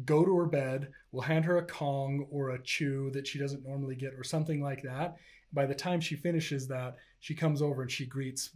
go 0.05 0.23
to 0.25 0.35
her 0.37 0.45
bed. 0.45 0.89
We'll 1.11 1.23
hand 1.23 1.45
her 1.45 1.57
a 1.57 1.65
Kong 1.65 2.27
or 2.29 2.51
a 2.51 2.61
chew 2.61 3.09
that 3.11 3.25
she 3.25 3.39
doesn't 3.39 3.65
normally 3.65 3.95
get 3.95 4.13
or 4.13 4.23
something 4.23 4.61
like 4.61 4.81
that. 4.83 5.15
By 5.53 5.65
the 5.65 5.75
time 5.75 6.01
she 6.01 6.15
finishes 6.15 6.67
that, 6.67 6.97
she 7.19 7.33
comes 7.33 7.61
over 7.61 7.81
and 7.81 7.91
she 7.91 8.05
greets 8.05 8.51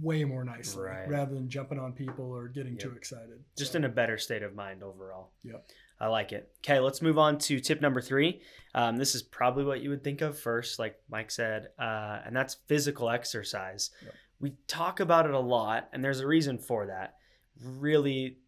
way 0.00 0.24
more 0.24 0.44
nicely 0.44 0.82
Right. 0.84 1.08
rather 1.08 1.34
than 1.34 1.48
jumping 1.48 1.78
on 1.78 1.92
people 1.92 2.30
or 2.30 2.48
getting 2.48 2.76
too 2.78 2.92
excited. 2.92 3.42
just 3.56 3.72
So, 3.72 3.78
in 3.78 3.84
a 3.84 3.88
better 3.88 4.16
state 4.18 4.42
of 4.42 4.54
mind 4.54 4.82
overall. 4.82 5.32
Yep. 5.42 5.66
I 6.00 6.08
like 6.08 6.32
it. 6.32 6.50
Okay, 6.58 6.80
let's 6.80 7.00
move 7.02 7.18
on 7.18 7.38
to 7.38 7.60
tip 7.60 7.80
number 7.80 8.00
three. 8.00 8.40
Um, 8.74 8.96
this 8.96 9.14
is 9.14 9.22
probably 9.22 9.64
what 9.64 9.80
you 9.80 9.90
would 9.90 10.02
think 10.02 10.22
of 10.22 10.38
first, 10.38 10.78
like 10.78 10.96
Mike 11.08 11.30
said, 11.30 11.68
uh, 11.78 12.18
and 12.24 12.34
that's 12.36 12.54
physical 12.66 13.08
exercise. 13.10 13.90
Yep. 14.02 14.14
We 14.40 14.54
talk 14.66 15.00
about 15.00 15.26
it 15.26 15.34
a 15.34 15.38
lot, 15.38 15.88
and 15.92 16.02
there's 16.04 16.20
a 16.20 16.26
reason 16.26 16.58
for 16.58 16.86
that. 16.86 17.16
Really, 17.62 18.38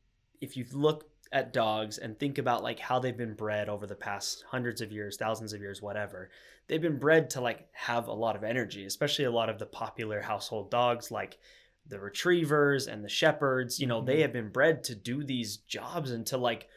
if 0.41 0.57
you 0.57 0.67
look 0.73 1.09
at 1.33 1.53
dogs 1.53 1.99
and 1.99 2.19
think 2.19 2.39
about 2.39 2.63
like 2.63 2.79
how 2.79 2.99
they've 2.99 3.17
been 3.17 3.35
bred 3.35 3.69
over 3.69 3.87
the 3.87 3.95
past 3.97 4.45
hundreds 4.49 4.81
of 4.81 4.93
years, 4.93 5.17
thousands 5.17 5.53
of 5.53 5.61
years, 5.61 5.83
whatever, 5.83 6.31
they've 6.69 6.83
been 6.83 6.99
bred 6.99 7.31
to 7.31 7.41
like 7.41 7.69
have 7.73 8.09
a 8.09 8.13
lot 8.13 8.37
of 8.37 8.45
energy, 8.45 8.85
especially 8.85 9.25
a 9.25 9.31
lot 9.31 9.49
of 9.49 9.59
the 9.59 9.67
popular 9.67 10.21
household 10.21 10.71
dogs 10.71 11.11
like 11.11 11.39
the 11.89 11.99
retrievers 11.99 12.87
and 12.89 13.05
the 13.05 13.09
shepherds. 13.09 13.81
You 13.81 13.87
know, 13.87 14.01
they 14.01 14.19
Mhm. 14.19 14.23
have 14.23 14.33
been 14.33 14.49
bred 14.51 14.85
to 14.85 14.95
do 14.95 15.25
these 15.25 15.57
jobs 15.59 16.11
and 16.11 16.27
to 16.27 16.37
like 16.37 16.69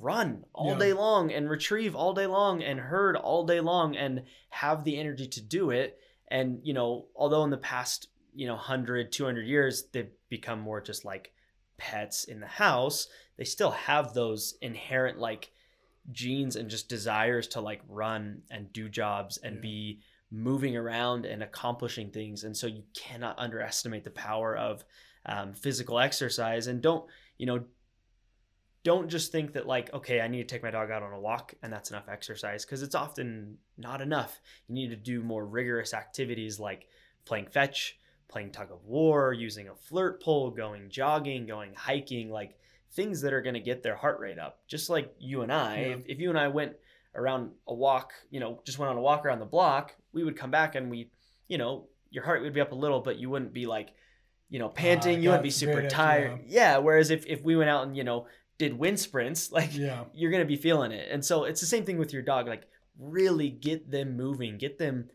run 0.00 0.44
all 0.52 0.72
Yeah. 0.72 0.78
day 0.78 0.92
long 0.92 1.32
and 1.32 1.50
retrieve 1.50 1.96
all 1.96 2.14
day 2.14 2.26
long 2.26 2.62
and 2.62 2.78
herd 2.78 3.16
all 3.16 3.44
day 3.44 3.60
long 3.60 3.96
and 3.96 4.24
have 4.50 4.84
the 4.84 4.96
energy 4.98 5.26
to 5.26 5.40
do 5.42 5.70
it 5.70 5.98
and 6.28 6.60
you 6.62 6.72
know 6.72 7.08
although 7.16 7.42
in 7.42 7.50
the 7.50 7.58
past 7.58 8.06
you 8.34 8.46
know 8.46 8.54
100 8.54 9.12
200 9.12 9.46
years 9.46 9.84
they've 9.92 10.10
become 10.28 10.60
more 10.60 10.80
just 10.80 11.04
like 11.04 11.32
pets 11.76 12.24
in 12.24 12.40
the 12.40 12.46
house. 12.46 13.08
They 13.36 13.44
still 13.44 13.70
have 13.70 14.12
those 14.12 14.54
inherent 14.60 15.18
like 15.18 15.50
genes 16.12 16.56
and 16.56 16.68
just 16.68 16.88
desires 16.88 17.48
to 17.48 17.60
like 17.60 17.80
run 17.88 18.42
and 18.50 18.72
do 18.72 18.88
jobs 18.88 19.38
and 19.38 19.56
Yeah. 19.56 19.60
be 19.62 20.00
moving 20.30 20.76
around 20.76 21.24
and 21.26 21.42
accomplishing 21.42 22.10
things. 22.10 22.44
And 22.44 22.56
so 22.56 22.66
you 22.66 22.84
cannot 22.94 23.38
underestimate 23.38 24.04
the 24.04 24.10
power 24.10 24.56
of 24.56 24.84
um, 25.26 25.52
physical 25.54 25.98
exercise. 25.98 26.66
And 26.66 26.80
don't 26.82 27.04
you 27.38 27.46
know 27.46 27.64
don't 28.82 29.08
just 29.08 29.30
think 29.30 29.52
that 29.52 29.66
like 29.66 29.92
okay 29.92 30.20
i 30.22 30.28
need 30.28 30.38
to 30.48 30.54
take 30.54 30.62
my 30.62 30.70
dog 30.70 30.90
out 30.90 31.02
on 31.02 31.12
a 31.12 31.20
walk 31.20 31.52
and 31.62 31.70
that's 31.70 31.90
enough 31.90 32.08
exercise 32.08 32.64
because 32.64 32.82
it's 32.82 32.94
often 32.94 33.58
not 33.76 34.00
enough. 34.00 34.40
You 34.68 34.74
need 34.74 34.88
to 34.90 34.96
do 34.96 35.22
more 35.22 35.44
rigorous 35.44 35.92
activities 35.94 36.58
like 36.58 36.86
playing 37.24 37.46
fetch 37.46 37.98
playing 38.30 38.50
tug 38.52 38.70
of 38.70 38.84
war 38.84 39.32
using 39.32 39.68
a 39.68 39.74
flirt 39.74 40.22
pole 40.22 40.50
going 40.50 40.88
jogging 40.88 41.46
going 41.46 41.74
hiking 41.74 42.30
like 42.30 42.56
things 42.92 43.20
that 43.22 43.32
are 43.32 43.42
going 43.42 43.54
to 43.54 43.60
get 43.60 43.82
their 43.82 43.96
heart 43.96 44.20
rate 44.20 44.38
up 44.38 44.60
just 44.68 44.88
like 44.88 45.12
you 45.18 45.42
and 45.42 45.52
i 45.52 45.80
Yeah. 45.80 45.86
if, 45.88 45.98
if 46.06 46.18
you 46.20 46.30
and 46.30 46.38
i 46.38 46.48
went 46.48 46.72
around 47.14 47.50
a 47.66 47.74
walk 47.74 48.12
you 48.30 48.38
know 48.40 48.60
just 48.64 48.78
went 48.78 48.88
on 48.90 48.96
a 48.96 49.00
walk 49.00 49.24
around 49.26 49.40
the 49.40 49.46
block 49.46 49.94
we 50.12 50.22
would 50.24 50.36
come 50.36 50.50
back 50.50 50.74
and 50.76 50.90
we 50.90 51.10
you 51.48 51.58
know 51.58 51.86
your 52.10 52.24
heart 52.24 52.42
would 52.42 52.52
be 52.54 52.60
up 52.60 52.72
a 52.72 52.74
little 52.76 53.00
but 53.00 53.18
you 53.18 53.28
wouldn't 53.28 53.52
be 53.52 53.66
like 53.66 53.90
you 54.48 54.58
know 54.60 54.68
panting 54.68 55.22
you 55.22 55.28
wouldn't 55.28 55.42
be 55.44 55.50
super 55.50 55.88
tired 55.88 56.40
yeah 56.46 56.76
whereas 56.78 57.10
if, 57.10 57.26
if 57.26 57.42
we 57.42 57.56
went 57.56 57.68
out 57.70 57.84
and 57.86 57.96
you 57.96 58.04
know 58.04 58.26
did 58.58 58.78
wind 58.78 58.98
sprints 59.00 59.50
like 59.58 59.74
Yeah. 59.76 60.04
you're 60.14 60.30
gonna 60.30 60.44
be 60.44 60.56
feeling 60.56 60.92
it. 60.92 61.08
And 61.10 61.24
so 61.24 61.44
it's 61.44 61.60
the 61.60 61.66
same 61.66 61.84
thing 61.84 61.98
with 61.98 62.12
your 62.12 62.20
dog. 62.22 62.46
Like 62.46 62.64
really 62.98 63.48
get 63.48 63.90
them 63.90 64.16
moving, 64.16 64.58
get 64.58 64.76
them 64.78 65.08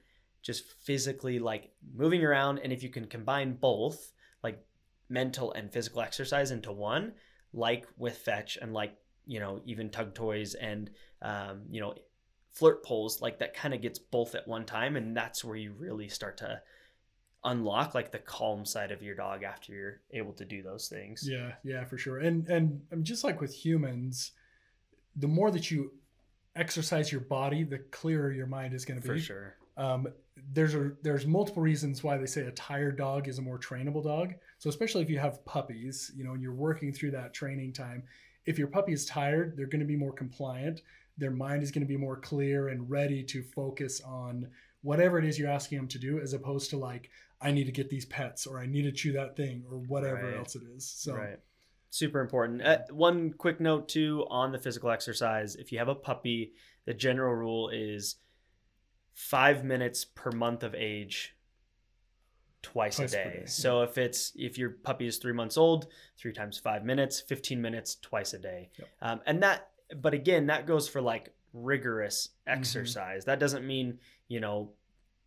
just 0.45 0.63
physically 0.83 1.39
like 1.39 1.71
moving 1.95 2.23
around. 2.23 2.59
And 2.59 2.71
if 2.71 2.83
you 2.83 2.89
can 2.89 3.07
combine 3.07 3.55
both, 3.55 4.13
like 4.43 4.63
mental 5.09 5.51
and 5.53 5.73
physical 5.73 6.01
exercise 6.01 6.51
into 6.51 6.71
one, 6.71 7.13
like 7.51 7.87
with 7.97 8.17
fetch 8.17 8.57
and 8.61 8.71
like 8.71 8.95
you 9.25 9.39
know 9.39 9.59
even 9.65 9.89
tug 9.89 10.13
toys 10.13 10.53
and 10.53 10.91
um, 11.23 11.63
you 11.69 11.81
know 11.81 11.95
flirt 12.51 12.85
poles, 12.85 13.21
like 13.21 13.39
that 13.39 13.55
kind 13.55 13.73
of 13.73 13.81
gets 13.81 13.97
both 13.97 14.35
at 14.35 14.47
one 14.47 14.65
time, 14.65 14.95
and 14.95 15.17
that's 15.17 15.43
where 15.43 15.57
you 15.57 15.73
really 15.77 16.07
start 16.07 16.37
to 16.37 16.61
unlock 17.43 17.93
like 17.93 18.11
the 18.11 18.19
calm 18.19 18.65
side 18.65 18.91
of 18.91 19.03
your 19.03 19.15
dog 19.15 19.43
after 19.43 19.73
you're 19.73 20.01
able 20.11 20.33
to 20.33 20.45
do 20.45 20.61
those 20.61 20.87
things. 20.87 21.27
Yeah, 21.27 21.53
yeah, 21.63 21.85
for 21.85 21.97
sure. 21.97 22.19
And 22.19 22.47
and 22.47 22.81
um, 22.93 23.03
just 23.03 23.23
like 23.23 23.41
with 23.41 23.53
humans, 23.53 24.31
the 25.15 25.27
more 25.27 25.49
that 25.49 25.71
you 25.71 25.91
exercise 26.55 27.11
your 27.11 27.21
body, 27.21 27.63
the 27.63 27.79
clearer 27.79 28.31
your 28.31 28.47
mind 28.47 28.75
is 28.75 28.85
going 28.85 29.01
to 29.01 29.07
be. 29.07 29.15
For 29.15 29.19
sure. 29.19 29.55
Um, 29.75 30.07
there's 30.53 30.75
a 30.75 30.91
there's 31.01 31.25
multiple 31.25 31.61
reasons 31.61 32.03
why 32.03 32.17
they 32.17 32.25
say 32.25 32.41
a 32.41 32.51
tired 32.51 32.97
dog 32.97 33.27
is 33.27 33.37
a 33.37 33.41
more 33.41 33.57
trainable 33.57 34.03
dog. 34.03 34.33
So 34.57 34.69
especially 34.69 35.01
if 35.01 35.09
you 35.09 35.19
have 35.19 35.43
puppies, 35.45 36.11
you 36.15 36.23
know, 36.23 36.33
and 36.33 36.41
you're 36.41 36.53
working 36.53 36.91
through 36.91 37.11
that 37.11 37.33
training 37.33 37.73
time, 37.73 38.03
if 38.45 38.59
your 38.59 38.67
puppy 38.67 38.93
is 38.93 39.05
tired, 39.05 39.55
they're 39.55 39.67
going 39.67 39.79
to 39.79 39.85
be 39.85 39.95
more 39.95 40.11
compliant. 40.13 40.81
Their 41.17 41.31
mind 41.31 41.63
is 41.63 41.71
going 41.71 41.83
to 41.83 41.87
be 41.87 41.97
more 41.97 42.17
clear 42.17 42.67
and 42.67 42.89
ready 42.89 43.23
to 43.23 43.43
focus 43.43 44.01
on 44.01 44.47
whatever 44.81 45.17
it 45.17 45.25
is 45.25 45.39
you're 45.39 45.49
asking 45.49 45.77
them 45.77 45.87
to 45.87 45.99
do, 45.99 46.19
as 46.19 46.33
opposed 46.33 46.69
to 46.71 46.77
like, 46.77 47.09
I 47.41 47.51
need 47.51 47.63
to 47.65 47.71
get 47.71 47.89
these 47.89 48.05
pets 48.05 48.45
or 48.45 48.59
I 48.59 48.65
need 48.65 48.83
to 48.83 48.91
chew 48.91 49.13
that 49.13 49.37
thing 49.37 49.63
or 49.71 49.77
whatever 49.77 50.25
Right. 50.25 50.35
else 50.35 50.55
it 50.55 50.63
is. 50.63 50.85
So 50.85 51.15
Right. 51.15 51.39
Super 51.89 52.19
important. 52.19 52.61
Uh, 52.61 52.79
one 52.91 53.31
quick 53.31 53.61
note 53.61 53.87
too 53.87 54.25
on 54.29 54.51
the 54.51 54.59
physical 54.59 54.89
exercise. 54.91 55.55
If 55.55 55.71
you 55.71 55.79
have 55.79 55.87
a 55.87 55.95
puppy, 55.95 56.53
the 56.83 56.93
general 56.93 57.33
rule 57.33 57.69
is 57.69 58.17
five 59.15 59.63
minutes 59.63 60.05
per 60.05 60.29
month 60.29 60.61
of 60.61 60.75
age, 60.75 61.35
twice, 62.61 62.97
Twice 62.97 63.13
a 63.13 63.15
day. 63.15 63.23
day. 63.39 63.43
So 63.45 63.81
if 63.81 63.97
it's 63.97 64.31
if 64.35 64.57
your 64.57 64.69
puppy 64.71 65.07
is 65.07 65.17
three 65.17 65.33
months 65.33 65.57
old, 65.57 65.87
three 66.17 66.33
times 66.33 66.59
five 66.59 66.83
minutes, 66.85 67.21
fifteen 67.21 67.61
minutes 67.61 67.95
twice 68.01 68.33
a 68.33 68.39
day. 68.39 68.69
Yep. 68.77 68.87
Um, 69.01 69.21
and 69.25 69.41
that, 69.43 69.69
but 70.01 70.13
again, 70.13 70.47
that 70.47 70.67
goes 70.67 70.87
for 70.87 71.01
like 71.01 71.33
rigorous 71.53 72.29
Mm-hmm. 72.47 72.59
exercise. 72.59 73.25
That 73.25 73.39
doesn't 73.39 73.65
mean 73.65 73.99
you 74.27 74.39
know 74.39 74.71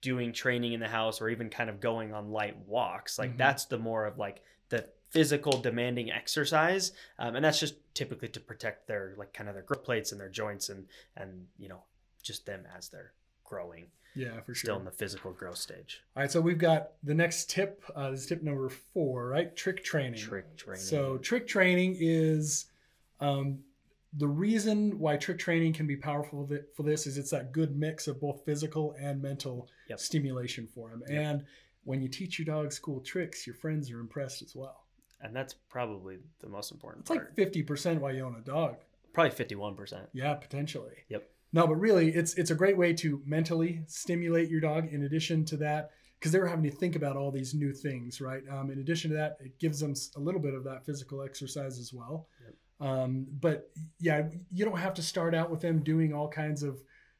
doing 0.00 0.32
training 0.32 0.74
in 0.74 0.80
the 0.80 0.86
house 0.88 1.20
or 1.20 1.28
even 1.28 1.48
kind 1.50 1.68
of 1.68 1.80
going 1.80 2.12
on 2.14 2.30
light 2.30 2.56
walks. 2.66 3.18
Like 3.18 3.32
Mhm. 3.34 3.38
that's 3.38 3.64
the 3.64 3.78
more 3.78 4.04
of 4.06 4.16
like 4.18 4.42
the 4.68 4.88
physical 5.10 5.52
demanding 5.60 6.10
exercise, 6.12 6.92
um, 7.18 7.34
and 7.34 7.44
that's 7.44 7.58
just 7.58 7.74
typically 7.94 8.28
to 8.28 8.40
protect 8.40 8.86
their 8.86 9.14
like 9.16 9.32
kind 9.32 9.48
of 9.48 9.54
their 9.54 9.64
growth 9.64 9.82
plates 9.82 10.12
and 10.12 10.20
their 10.20 10.28
joints 10.28 10.68
and 10.68 10.86
and 11.16 11.46
you 11.58 11.68
know 11.68 11.82
just 12.22 12.44
them 12.46 12.64
as 12.76 12.88
they're 12.90 13.12
growing, 13.48 13.86
yeah, 14.14 14.40
for 14.40 14.54
sure. 14.54 14.68
still 14.68 14.78
in 14.78 14.84
the 14.84 14.90
physical 14.90 15.32
growth 15.32 15.56
stage. 15.58 16.02
All 16.16 16.22
right, 16.22 16.30
so 16.30 16.40
we've 16.40 16.58
got 16.58 16.92
the 17.02 17.14
next 17.14 17.48
tip. 17.50 17.82
Uh, 17.94 18.10
this 18.10 18.20
is 18.20 18.26
tip 18.26 18.42
number 18.42 18.68
four, 18.68 19.28
right? 19.28 19.54
Trick 19.56 19.82
training. 19.82 20.20
Trick 20.20 20.56
training. 20.56 20.82
So 20.82 21.18
trick 21.18 21.46
training 21.46 21.96
is 21.98 22.66
um, 23.20 23.60
the 24.16 24.28
reason 24.28 24.98
why 24.98 25.16
trick 25.16 25.38
training 25.38 25.72
can 25.72 25.86
be 25.86 25.96
powerful 25.96 26.48
for 26.76 26.82
this 26.82 27.06
is 27.06 27.18
it's 27.18 27.30
that 27.30 27.52
good 27.52 27.76
mix 27.76 28.06
of 28.08 28.20
both 28.20 28.44
physical 28.44 28.94
and 29.00 29.20
mental 29.22 29.68
Yep. 29.88 30.00
stimulation 30.00 30.66
for 30.74 30.90
them. 30.90 31.02
Yep. 31.08 31.10
And 31.24 31.44
when 31.84 32.02
you 32.02 32.08
teach 32.08 32.38
your 32.38 32.44
dogs 32.46 32.78
cool 32.78 33.00
tricks, 33.00 33.46
your 33.46 33.54
friends 33.56 33.90
are 33.90 34.00
impressed 34.00 34.42
as 34.42 34.54
well. 34.54 34.84
and 35.20 35.34
that's 35.34 35.54
probably 35.54 36.18
the 36.40 36.48
most 36.48 36.70
important 36.70 37.02
It's 37.02 37.10
like 37.10 37.34
fifty 37.34 37.62
percent 37.62 38.00
why 38.00 38.10
you 38.12 38.24
own 38.24 38.36
a 38.36 38.40
dog. 38.40 38.76
probably 39.14 39.30
fifty-one 39.32 39.74
percent. 39.74 40.08
Yeah, 40.12 40.34
potentially. 40.34 40.94
Yep. 41.08 41.28
No, 41.52 41.66
but 41.66 41.76
really, 41.76 42.10
it's 42.14 42.34
it's 42.34 42.50
a 42.50 42.54
great 42.54 42.76
way 42.76 42.92
to 42.94 43.22
mentally 43.24 43.82
stimulate 43.86 44.50
your 44.50 44.60
dog. 44.60 44.88
In 44.92 45.04
addition 45.04 45.44
to 45.46 45.56
that, 45.58 45.90
because 46.18 46.30
they're 46.32 46.46
having 46.46 46.68
to 46.70 46.76
think 46.76 46.94
about 46.96 47.16
all 47.16 47.30
these 47.30 47.54
new 47.54 47.72
things, 47.72 48.20
right? 48.20 48.42
Um, 48.50 48.70
in 48.70 48.80
addition 48.80 49.10
to 49.12 49.16
that, 49.16 49.38
it 49.40 49.58
gives 49.58 49.80
them 49.80 49.94
a 50.16 50.20
little 50.20 50.40
bit 50.40 50.54
of 50.54 50.64
that 50.64 50.84
physical 50.84 51.22
exercise 51.22 51.78
as 51.78 51.92
well. 51.92 52.28
Yep. 52.44 52.54
Um, 52.88 53.26
but 53.40 53.70
yeah, 53.98 54.28
you 54.52 54.64
don't 54.64 54.78
have 54.78 54.94
to 54.94 55.02
start 55.02 55.34
out 55.34 55.50
with 55.50 55.60
them 55.60 55.82
doing 55.82 56.12
all 56.12 56.28
kinds 56.28 56.62
of 56.62 56.78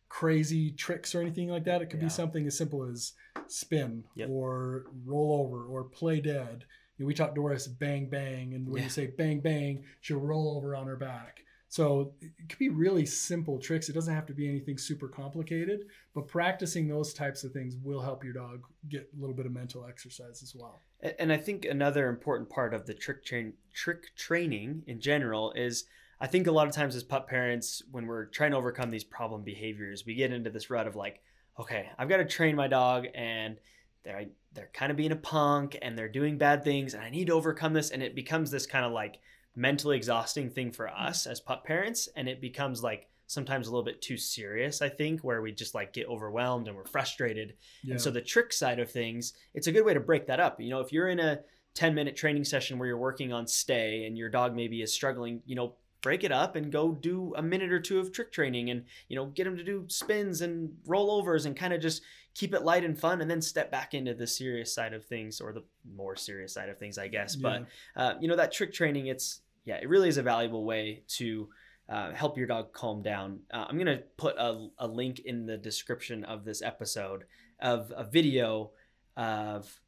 crazy 0.09 0.73
tricks 0.73 1.15
or 1.15 1.21
anything 1.21 1.49
like 1.49 1.65
that. 1.65 1.83
It 1.83 1.87
could 1.91 2.01
Yeah. 2.01 2.07
be 2.07 2.11
something 2.11 2.47
as 2.47 2.57
simple 2.57 2.83
as 2.85 3.13
spin 3.47 4.05
Yep. 4.15 4.29
or 4.31 4.87
roll 5.05 5.41
over 5.45 5.65
or 5.65 5.85
play 5.85 6.21
dead. 6.21 6.65
You 6.97 7.05
know, 7.05 7.07
we 7.07 7.15
taught 7.15 7.35
Doris 7.35 7.67
bang 7.67 8.09
bang, 8.09 8.55
and 8.55 8.67
when 8.69 8.79
Yeah. 8.79 8.85
you 8.85 8.91
say 8.91 9.07
bang 9.09 9.41
bang, 9.41 9.85
she'll 10.01 10.21
roll 10.21 10.57
over 10.57 10.75
on 10.75 10.87
her 10.87 10.97
back. 10.97 11.45
So 11.69 12.15
it 12.23 12.49
could 12.49 12.59
be 12.59 12.71
really 12.71 13.05
simple 13.05 13.59
tricks. 13.59 13.89
It 13.89 13.93
doesn't 13.93 14.15
have 14.15 14.27
to 14.27 14.33
be 14.33 14.49
anything 14.49 14.79
super 14.79 15.07
complicated, 15.07 15.81
but 16.15 16.27
practicing 16.27 16.89
those 16.89 17.13
types 17.13 17.45
of 17.45 17.53
things 17.53 17.77
will 17.83 18.01
help 18.01 18.25
your 18.25 18.33
dog 18.33 18.63
get 18.89 19.11
a 19.15 19.21
little 19.21 19.37
bit 19.37 19.45
of 19.45 19.53
mental 19.53 19.85
exercise 19.87 20.43
as 20.43 20.55
well. 20.55 20.81
And 21.19 21.31
I 21.31 21.37
think 21.37 21.67
another 21.67 22.09
important 22.09 22.49
part 22.49 22.73
of 22.73 22.87
the 22.87 22.95
trick 22.95 23.25
train 23.25 23.53
trick 23.75 24.17
training 24.17 24.83
in 24.87 25.01
general 25.01 25.53
is 25.53 25.85
I 26.21 26.27
think 26.27 26.47
a 26.47 26.53
lot 26.53 26.67
of 26.67 26.75
times 26.75 26.97
as 26.97 27.05
pup 27.05 27.29
parents, 27.29 27.83
when 27.93 28.07
we're 28.07 28.25
trying 28.27 28.53
to 28.53 28.57
overcome 28.57 28.91
these 28.91 29.05
problem 29.05 29.43
behaviors, 29.43 30.05
we 30.05 30.15
get 30.15 30.33
into 30.33 30.51
this 30.51 30.71
rut 30.71 30.87
of 30.87 30.97
like, 30.97 31.23
okay, 31.61 31.91
I've 31.99 32.09
got 32.09 32.17
to 32.17 32.25
train 32.25 32.57
my 32.57 32.67
dog 32.67 33.07
and 33.15 33.59
they're 34.05 34.27
they're 34.55 34.71
kind 34.73 34.91
of 34.91 34.97
being 34.97 35.13
a 35.13 35.17
punk 35.17 35.77
and 35.83 35.97
they're 35.97 36.09
doing 36.09 36.39
bad 36.39 36.65
things 36.65 36.95
and 36.95 37.03
I 37.03 37.11
need 37.11 37.27
to 37.27 37.35
overcome 37.35 37.75
this 37.75 37.91
and 37.91 38.03
it 38.03 38.15
becomes 38.15 38.51
this 38.51 38.67
kind 38.67 38.87
of 38.87 38.93
like 38.93 39.21
mentally 39.57 39.97
exhausting 39.97 40.51
thing 40.51 40.73
for 40.73 40.87
mm-hmm. 40.87 41.07
us 41.07 41.27
as 41.27 41.41
pup 41.41 41.65
parents 41.65 42.09
and 42.17 42.29
it 42.29 42.41
becomes 42.41 42.83
like 42.83 43.09
sometimes 43.27 43.67
a 43.67 43.71
little 43.71 43.85
bit 43.85 44.01
too 44.01 44.17
serious, 44.17 44.81
I 44.81 44.89
think, 44.89 45.21
where 45.21 45.43
we 45.43 45.53
just 45.53 45.75
like 45.75 45.93
get 45.93 46.09
overwhelmed 46.09 46.67
and 46.67 46.77
we're 46.77 46.87
frustrated 46.87 47.55
Yeah. 47.83 47.93
and 47.93 48.01
so 48.01 48.11
the 48.11 48.23
trick 48.23 48.53
side 48.53 48.79
of 48.79 48.91
things, 48.91 49.35
it's 49.55 49.67
a 49.67 49.73
good 49.73 49.85
way 49.85 49.95
to 49.95 50.01
break 50.01 50.27
that 50.27 50.41
up. 50.41 50.61
You 50.61 50.71
know, 50.71 50.81
if 50.81 50.93
you're 50.93 51.09
in 51.09 51.21
a 51.21 51.41
10 51.75 51.95
minute 51.95 52.17
training 52.17 52.45
session 52.45 52.79
where 52.79 52.89
you're 52.89 52.99
working 52.99 53.33
on 53.33 53.47
stay 53.47 54.07
and 54.07 54.17
your 54.17 54.31
dog 54.31 54.57
maybe 54.57 54.83
is 54.83 54.93
struggling, 54.93 55.43
you 55.45 55.55
know, 55.55 55.75
break 56.01 56.25
it 56.25 56.33
up 56.33 56.57
and 56.57 56.73
go 56.73 56.93
do 56.93 57.35
a 57.37 57.43
minute 57.43 57.73
or 57.73 57.81
two 57.81 57.99
of 57.99 58.13
trick 58.13 58.33
training 58.33 58.71
and, 58.71 58.85
you 59.09 59.17
know, 59.17 59.27
get 59.27 59.45
them 59.45 59.57
to 59.57 59.65
do 59.65 59.85
spins 59.89 60.41
and 60.41 60.71
rollovers 60.87 61.45
and 61.45 61.57
kind 61.57 61.73
of 61.73 61.81
just 61.81 62.03
keep 62.39 62.55
it 62.55 62.63
light 62.63 62.85
and 62.85 62.97
fun 62.99 63.21
and 63.21 63.29
then 63.29 63.43
step 63.43 63.69
back 63.69 63.95
into 63.95 64.15
the 64.15 64.27
serious 64.27 64.73
side 64.73 64.95
of 64.95 65.05
things 65.05 65.41
or 65.41 65.53
the 65.53 65.65
more 65.97 66.15
serious 66.15 66.55
side 66.55 66.69
of 66.69 66.79
things, 66.79 66.97
I 66.97 67.09
guess. 67.09 67.35
But, 67.43 67.67
uh, 67.97 68.15
you 68.21 68.29
know, 68.29 68.37
that 68.37 68.53
trick 68.53 68.73
training, 68.73 69.09
it's, 69.09 69.41
yeah, 69.65 69.79
it 69.83 69.89
really 69.89 70.09
is 70.09 70.19
a 70.19 70.23
valuable 70.23 70.65
way 70.65 71.03
to 71.19 71.49
uh, 71.89 72.13
help 72.13 72.39
your 72.39 72.47
dog 72.47 72.73
calm 72.73 73.03
down. 73.03 73.41
Uh, 73.53 73.67
I'm 73.69 73.77
going 73.77 73.99
to 73.99 74.05
put 74.17 74.37
a, 74.39 74.69
a 74.79 74.87
link 74.87 75.19
in 75.25 75.47
the 75.47 75.57
description 75.57 76.23
of 76.25 76.45
this 76.45 76.63
episode 76.63 77.25
of 77.61 77.93
a 77.97 78.05
video 78.05 78.71
of, 79.17 79.81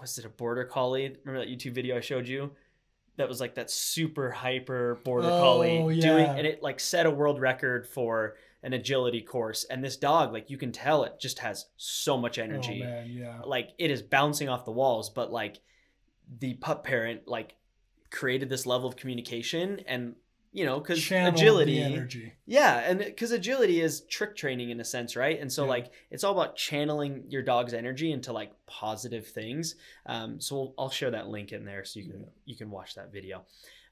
was 0.00 0.16
it 0.18 0.24
a 0.24 0.30
border 0.30 0.64
collie? 0.64 1.14
Remember 1.24 1.44
that 1.44 1.52
YouTube 1.54 1.74
video 1.74 1.98
I 1.98 2.00
showed 2.00 2.26
you? 2.26 2.52
That 3.16 3.28
was 3.28 3.40
like 3.40 3.54
that 3.54 3.70
super 3.70 4.30
hyper 4.30 5.00
border 5.04 5.28
Oh, 5.28 5.40
collie 5.40 6.00
doing, 6.00 6.26
and 6.26 6.46
it 6.46 6.62
like 6.62 6.80
set 6.80 7.06
a 7.06 7.10
world 7.10 7.40
record 7.40 7.86
for 7.86 8.36
an 8.62 8.72
agility 8.72 9.22
course. 9.22 9.64
And 9.64 9.82
this 9.82 9.96
dog, 9.96 10.32
like 10.32 10.50
you 10.50 10.58
can 10.58 10.72
tell, 10.72 11.04
it 11.04 11.18
just 11.20 11.38
has 11.38 11.66
so 11.76 12.16
much 12.16 12.38
oh, 12.38 12.42
energy 12.42 12.82
Oh 12.82 12.86
man, 12.86 13.08
yeah. 13.08 13.40
like 13.44 13.70
it 13.78 13.90
is 13.90 14.02
bouncing 14.02 14.48
off 14.48 14.64
the 14.64 14.72
walls 14.72 15.10
but 15.10 15.32
like 15.32 15.60
the 16.40 16.54
pup 16.54 16.84
parent 16.84 17.26
like 17.26 17.54
created 18.10 18.48
this 18.48 18.66
level 18.66 18.88
of 18.88 18.96
communication 18.96 19.80
and 19.86 20.14
you 20.56 20.64
know 20.64 20.80
because 20.80 20.98
agility 21.34 21.74
yeah 22.46 22.78
and 22.88 22.98
because 23.00 23.30
agility 23.32 23.80
is 23.80 24.02
trick 24.16 24.34
training 24.36 24.70
in 24.70 24.80
a 24.80 24.84
sense 24.84 25.14
right 25.14 25.38
and 25.40 25.52
so 25.52 25.64
Yeah. 25.64 25.70
like 25.76 25.86
it's 26.10 26.24
all 26.24 26.32
about 26.32 26.56
channeling 26.56 27.24
your 27.28 27.42
dog's 27.42 27.74
energy 27.74 28.10
into 28.10 28.32
like 28.32 28.52
positive 28.66 29.26
things 29.26 29.74
um, 30.06 30.40
so 30.40 30.54
we'll, 30.56 30.74
i'll 30.78 30.90
share 30.90 31.10
that 31.10 31.28
link 31.28 31.52
in 31.52 31.64
there 31.64 31.84
so 31.84 32.00
you 32.00 32.06
can 32.10 32.20
Yeah. 32.20 32.26
you 32.46 32.56
can 32.56 32.70
watch 32.70 32.94
that 32.94 33.12
video 33.12 33.44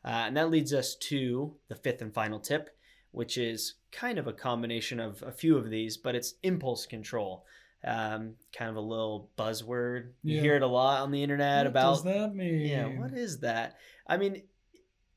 uh, 0.06 0.24
and 0.26 0.36
that 0.38 0.50
leads 0.50 0.72
us 0.72 0.96
to 1.10 1.54
the 1.68 1.74
fifth 1.74 2.00
and 2.02 2.14
final 2.14 2.40
tip 2.40 2.70
which 3.10 3.36
is 3.36 3.74
kind 3.92 4.18
of 4.18 4.26
a 4.26 4.32
combination 4.32 4.98
of 5.00 5.22
a 5.22 5.32
few 5.32 5.58
of 5.58 5.68
these 5.70 5.96
but 5.98 6.14
it's 6.14 6.34
impulse 6.42 6.86
control 6.86 7.44
um, 7.86 8.36
kind 8.56 8.70
of 8.70 8.76
a 8.76 8.80
little 8.80 9.28
buzzword 9.36 10.12
you 10.22 10.36
Yeah. 10.36 10.40
hear 10.40 10.56
it 10.56 10.62
a 10.62 10.66
lot 10.66 11.02
on 11.02 11.10
the 11.10 11.22
internet 11.22 11.58
What 11.64 11.66
about 11.66 11.92
does 11.96 12.04
that 12.04 12.34
mean? 12.34 12.60
yeah 12.66 12.86
what 12.86 13.12
is 13.12 13.40
that 13.40 13.76
i 14.06 14.16
mean 14.16 14.42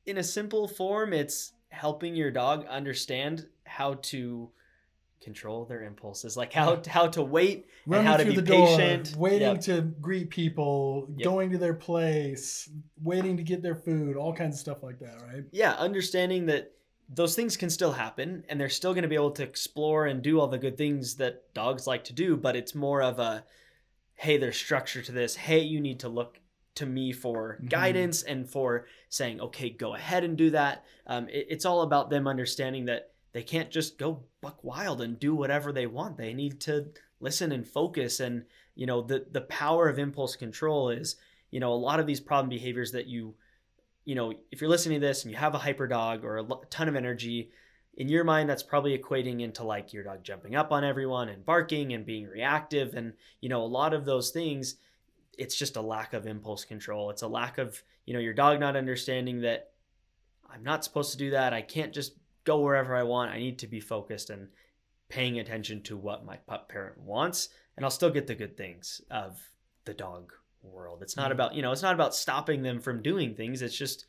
in 0.08 0.18
a 0.18 0.22
simple 0.22 0.66
form, 0.66 1.12
it's 1.12 1.52
helping 1.68 2.16
your 2.16 2.30
dog 2.30 2.66
understand 2.66 3.46
how 3.64 3.94
to 3.94 4.50
control 5.20 5.64
their 5.66 5.82
impulses, 5.82 6.36
like 6.36 6.52
how 6.52 6.80
how 6.86 7.06
to 7.08 7.22
wait 7.22 7.66
Running 7.86 8.06
and 8.06 8.08
how 8.08 8.16
to 8.16 8.24
be 8.24 8.36
the 8.36 8.42
door, 8.42 8.56
patient. 8.56 9.14
waiting 9.18 9.48
Yep. 9.56 9.60
to 9.62 9.82
greet 10.00 10.30
people, 10.30 11.08
Yep. 11.16 11.24
going 11.24 11.50
to 11.50 11.58
their 11.58 11.74
place, 11.74 12.70
waiting 13.02 13.36
to 13.36 13.42
get 13.42 13.60
their 13.62 13.74
food, 13.74 14.16
all 14.16 14.32
kinds 14.32 14.54
of 14.56 14.60
stuff 14.60 14.82
like 14.82 14.98
that, 15.00 15.20
right? 15.30 15.44
yeah, 15.50 15.72
understanding 15.72 16.46
that 16.46 16.72
those 17.10 17.34
things 17.34 17.56
can 17.56 17.70
still 17.70 17.92
happen 17.92 18.44
and 18.48 18.60
they're 18.60 18.68
still 18.68 18.92
going 18.92 19.02
to 19.02 19.08
be 19.08 19.14
able 19.14 19.30
to 19.32 19.42
explore 19.42 20.06
and 20.06 20.22
do 20.22 20.38
all 20.40 20.46
the 20.48 20.58
good 20.58 20.76
things 20.76 21.16
that 21.16 21.52
dogs 21.54 21.86
like 21.86 22.04
to 22.04 22.12
do, 22.12 22.36
but 22.36 22.54
it's 22.56 22.74
more 22.74 23.02
of 23.02 23.18
a 23.18 23.44
hey, 24.14 24.36
there's 24.36 24.56
structure 24.56 25.00
to 25.00 25.12
this. 25.12 25.36
Hey, 25.36 25.60
you 25.60 25.80
need 25.80 26.00
to 26.00 26.08
look 26.08 26.40
to 26.78 26.86
me 26.86 27.12
for 27.12 27.58
Mhm. 27.62 27.68
guidance 27.70 28.22
and 28.22 28.48
for 28.48 28.86
saying, 29.08 29.40
okay, 29.40 29.70
go 29.70 29.94
ahead 29.94 30.24
and 30.24 30.36
do 30.36 30.50
that. 30.50 30.84
Um, 31.06 31.28
it- 31.28 31.46
it's 31.50 31.64
all 31.64 31.82
about 31.82 32.10
them 32.10 32.26
understanding 32.26 32.86
that 32.86 33.12
they 33.32 33.42
can't 33.42 33.70
just 33.70 33.98
go 33.98 34.24
buck 34.40 34.62
wild 34.64 35.00
and 35.00 35.18
do 35.18 35.34
whatever 35.34 35.72
they 35.72 35.86
want. 35.86 36.16
They 36.16 36.32
need 36.34 36.60
to 36.62 36.92
listen 37.20 37.52
and 37.52 37.66
focus. 37.66 38.20
And, 38.20 38.44
you 38.74 38.86
know, 38.86 39.02
the, 39.02 39.26
the 39.30 39.42
power 39.42 39.88
of 39.88 39.98
impulse 39.98 40.34
control 40.36 40.90
is, 40.90 41.16
you 41.50 41.60
know, 41.60 41.72
a 41.72 41.74
lot 41.74 42.00
of 42.00 42.06
these 42.06 42.20
problem 42.20 42.48
behaviors 42.48 42.92
that 42.92 43.06
you, 43.06 43.34
you 44.04 44.14
know, 44.14 44.32
if 44.50 44.60
you're 44.60 44.70
listening 44.70 45.00
to 45.00 45.06
this 45.06 45.24
and 45.24 45.30
you 45.30 45.36
have 45.36 45.54
a 45.54 45.58
hyper 45.58 45.86
dog 45.86 46.24
or 46.24 46.38
a 46.38 46.46
ton 46.70 46.88
of 46.88 46.96
energy, 46.96 47.50
in 47.96 48.08
your 48.08 48.22
mind, 48.24 48.48
that's 48.48 48.62
probably 48.62 48.96
equating 48.96 49.42
into 49.42 49.64
like 49.64 49.92
your 49.92 50.04
dog 50.04 50.22
jumping 50.22 50.54
up 50.54 50.70
on 50.70 50.84
everyone 50.84 51.28
and 51.28 51.44
barking 51.44 51.92
and 51.94 52.06
being 52.06 52.26
reactive. 52.26 52.94
And, 52.94 53.12
you 53.40 53.48
know, 53.48 53.62
a 53.62 53.66
lot 53.66 53.92
of 53.92 54.04
those 54.04 54.30
things, 54.30 54.76
it's 55.38 55.56
just 55.56 55.76
a 55.76 55.80
lack 55.80 56.12
of 56.12 56.26
impulse 56.26 56.64
control. 56.64 57.10
It's 57.10 57.22
a 57.22 57.28
lack 57.28 57.58
of, 57.58 57.82
you 58.04 58.12
know, 58.12 58.20
your 58.20 58.34
dog 58.34 58.58
not 58.60 58.76
understanding 58.76 59.40
that 59.42 59.70
I'm 60.50 60.64
not 60.64 60.84
supposed 60.84 61.12
to 61.12 61.18
do 61.18 61.30
that. 61.30 61.54
I 61.54 61.62
can't 61.62 61.94
just 61.94 62.14
go 62.44 62.60
wherever 62.60 62.94
I 62.96 63.04
want. 63.04 63.30
I 63.30 63.38
need 63.38 63.58
to 63.60 63.66
be 63.66 63.80
focused 63.80 64.30
and 64.30 64.48
paying 65.08 65.38
attention 65.38 65.82
to 65.84 65.96
what 65.96 66.26
my 66.26 66.36
pup 66.36 66.68
parent 66.68 66.98
wants. 66.98 67.50
And 67.76 67.84
I'll 67.84 67.90
still 67.90 68.10
get 68.10 68.26
the 68.26 68.34
good 68.34 68.56
things 68.56 69.00
of 69.10 69.40
the 69.84 69.94
dog 69.94 70.32
world. 70.62 71.02
It's 71.02 71.16
not 71.16 71.30
Mhm. 71.30 71.34
about, 71.34 71.54
you 71.54 71.62
know, 71.62 71.70
it's 71.70 71.82
not 71.82 71.94
about 71.94 72.14
stopping 72.14 72.62
them 72.62 72.80
from 72.80 73.00
doing 73.02 73.34
things. 73.34 73.62
It's 73.62 73.76
just 73.76 74.06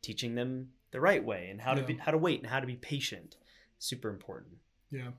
teaching 0.00 0.36
them 0.36 0.72
the 0.92 1.00
right 1.00 1.22
way 1.24 1.50
and 1.50 1.60
how 1.60 1.74
to 1.74 1.82
be 1.82 1.94
how 1.94 2.12
to 2.12 2.18
wait 2.18 2.40
and 2.40 2.48
how 2.48 2.60
to 2.60 2.66
be 2.66 2.76
patient. 2.76 3.36
Super 3.78 4.08
important. 4.08 4.58
Yeah. 4.90 5.10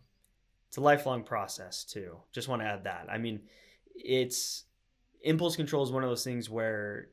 It's 0.68 0.78
a 0.78 0.82
lifelong 0.82 1.24
process 1.24 1.84
too. 1.84 2.22
Just 2.32 2.48
want 2.48 2.62
to 2.62 2.68
add 2.68 2.86
that. 2.86 3.08
I 3.10 3.18
mean, 3.18 3.48
it's 3.94 4.66
impulse 5.22 5.56
control 5.56 5.84
is 5.84 5.92
one 5.92 6.04
of 6.04 6.10
those 6.10 6.24
things 6.24 6.50
where 6.50 7.10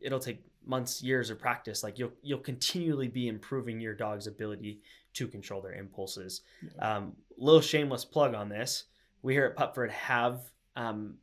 it'll 0.00 0.20
take 0.20 0.42
months, 0.66 1.02
years 1.02 1.30
of 1.30 1.38
practice. 1.38 1.82
Like 1.82 1.98
you'll 1.98 2.12
you'll 2.22 2.38
continually 2.38 3.08
be 3.08 3.28
improving 3.28 3.80
your 3.80 3.94
dog's 3.94 4.26
ability 4.26 4.80
to 5.14 5.26
control 5.26 5.60
their 5.60 5.74
impulses. 5.74 6.42
Yeah. 6.62 6.96
Um, 6.96 7.12
little 7.36 7.60
shameless 7.60 8.04
plug 8.04 8.34
on 8.34 8.48
this. 8.48 8.84
We 9.22 9.32
here 9.32 9.46
at 9.46 9.56
Pupford 9.56 9.90
have 9.90 10.40
um, 10.76 11.14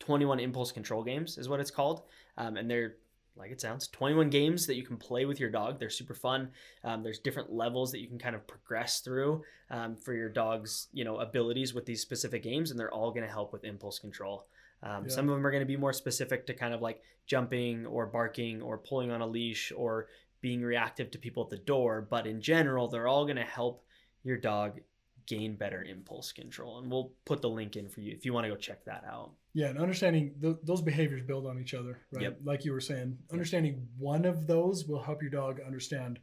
21 0.00 0.40
impulse 0.40 0.72
control 0.72 1.04
games, 1.04 1.38
is 1.38 1.48
what 1.48 1.60
it's 1.60 1.70
called, 1.70 2.02
um, 2.36 2.56
and 2.56 2.68
they're 2.68 2.96
like 3.38 3.50
it 3.52 3.60
sounds 3.60 3.88
21 3.88 4.30
games 4.30 4.66
that 4.66 4.74
you 4.76 4.82
can 4.82 4.96
play 4.96 5.24
with 5.24 5.38
your 5.38 5.50
dog. 5.50 5.78
They're 5.78 5.90
super 5.90 6.14
fun. 6.14 6.50
Um, 6.84 7.02
there's 7.02 7.18
different 7.20 7.52
levels 7.52 7.92
that 7.92 8.00
you 8.00 8.08
can 8.08 8.18
kind 8.18 8.34
of 8.34 8.46
progress 8.46 9.00
through 9.00 9.42
um, 9.70 9.96
for 9.96 10.12
your 10.12 10.28
dog's 10.28 10.88
you 10.92 11.04
know 11.04 11.18
abilities 11.18 11.74
with 11.74 11.86
these 11.86 12.00
specific 12.00 12.42
games 12.42 12.70
and 12.70 12.78
they're 12.80 12.92
all 12.92 13.10
going 13.10 13.26
to 13.26 13.32
help 13.32 13.52
with 13.52 13.64
impulse 13.64 13.98
control. 13.98 14.46
Um, 14.82 15.04
Yeah. 15.04 15.10
some 15.14 15.28
of 15.28 15.34
them 15.34 15.46
are 15.46 15.50
going 15.50 15.62
to 15.62 15.66
be 15.66 15.76
more 15.76 15.92
specific 15.92 16.46
to 16.46 16.54
kind 16.54 16.74
of 16.74 16.80
like 16.82 17.02
jumping 17.26 17.86
or 17.86 18.06
barking 18.06 18.62
or 18.62 18.78
pulling 18.78 19.10
on 19.10 19.20
a 19.20 19.26
leash 19.26 19.72
or 19.76 20.08
being 20.40 20.62
reactive 20.62 21.10
to 21.10 21.18
people 21.18 21.42
at 21.42 21.50
the 21.50 21.58
door 21.58 22.00
but 22.08 22.26
in 22.26 22.40
general 22.40 22.86
they're 22.88 23.08
all 23.08 23.24
going 23.24 23.36
to 23.36 23.42
help 23.42 23.84
your 24.22 24.36
dog 24.36 24.80
gain 25.28 25.54
better 25.54 25.82
impulse 25.84 26.32
control 26.32 26.78
and 26.78 26.90
we'll 26.90 27.12
put 27.26 27.42
the 27.42 27.48
link 27.48 27.76
in 27.76 27.86
for 27.86 28.00
you 28.00 28.12
if 28.12 28.24
you 28.24 28.32
want 28.32 28.44
to 28.44 28.50
go 28.50 28.56
check 28.56 28.82
that 28.86 29.04
out 29.06 29.32
Yeah, 29.52 29.68
and 29.68 29.78
understanding 29.78 30.34
th- 30.40 30.56
those 30.64 30.80
behaviors 30.80 31.22
build 31.22 31.46
on 31.46 31.60
each 31.60 31.74
other, 31.74 32.00
right? 32.12 32.22
Yep. 32.22 32.38
Like 32.42 32.64
you 32.64 32.72
were 32.72 32.80
saying, 32.80 33.18
understanding 33.30 33.86
one 33.98 34.24
of 34.24 34.46
those 34.46 34.86
will 34.86 35.02
help 35.02 35.20
your 35.20 35.30
dog 35.30 35.60
understand 35.60 36.18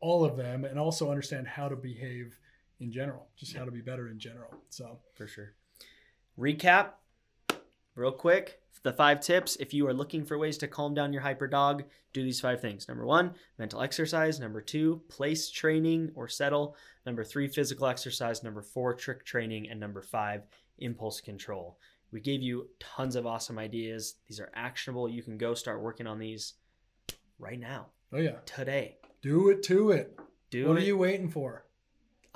all 0.00 0.24
of 0.24 0.36
them 0.36 0.64
and 0.64 0.78
also 0.78 1.10
understand 1.10 1.46
how 1.46 1.68
to 1.68 1.76
behave 1.76 2.38
in 2.80 2.90
general, 2.90 3.28
just 3.36 3.54
how 3.54 3.64
to 3.64 3.70
be 3.70 3.80
better 3.80 4.08
in 4.08 4.18
general. 4.18 4.50
So, 4.70 4.98
for 5.14 5.26
sure. 5.26 5.52
Recap, 6.38 6.92
real 7.94 8.12
quick. 8.12 8.60
The 8.86 8.92
five 8.92 9.18
tips. 9.18 9.56
If 9.56 9.74
you 9.74 9.84
are 9.88 9.92
looking 9.92 10.24
for 10.24 10.38
ways 10.38 10.58
to 10.58 10.68
calm 10.68 10.94
down 10.94 11.12
your 11.12 11.22
hyper 11.22 11.48
dog, 11.48 11.82
do 12.12 12.22
these 12.22 12.40
five 12.40 12.60
things. 12.60 12.86
Number 12.86 13.04
one, 13.04 13.34
mental 13.58 13.82
exercise. 13.82 14.38
Number 14.38 14.60
two, 14.60 15.02
place 15.08 15.50
training 15.50 16.12
or 16.14 16.28
settle. 16.28 16.76
Number 17.04 17.24
three, 17.24 17.48
physical 17.48 17.88
exercise. 17.88 18.44
Number 18.44 18.62
four, 18.62 18.94
trick 18.94 19.24
training. 19.24 19.68
And 19.68 19.80
number 19.80 20.02
five, 20.02 20.46
impulse 20.78 21.20
control. 21.20 21.80
We 22.12 22.20
gave 22.20 22.42
you 22.42 22.68
tons 22.78 23.16
of 23.16 23.26
awesome 23.26 23.58
ideas. 23.58 24.18
These 24.28 24.38
are 24.38 24.52
actionable. 24.54 25.08
You 25.08 25.24
can 25.24 25.36
go 25.36 25.54
start 25.54 25.82
working 25.82 26.06
on 26.06 26.20
these 26.20 26.54
right 27.40 27.58
now, 27.58 27.86
oh 28.12 28.18
yeah, 28.18 28.36
today. 28.46 28.98
do 29.20 29.48
it 29.48 29.64
to 29.64 29.90
it. 29.90 30.16
Do 30.50 30.68
what 30.68 30.76
it. 30.76 30.84
are 30.84 30.86
you 30.86 30.96
waiting 30.96 31.28
for? 31.28 31.65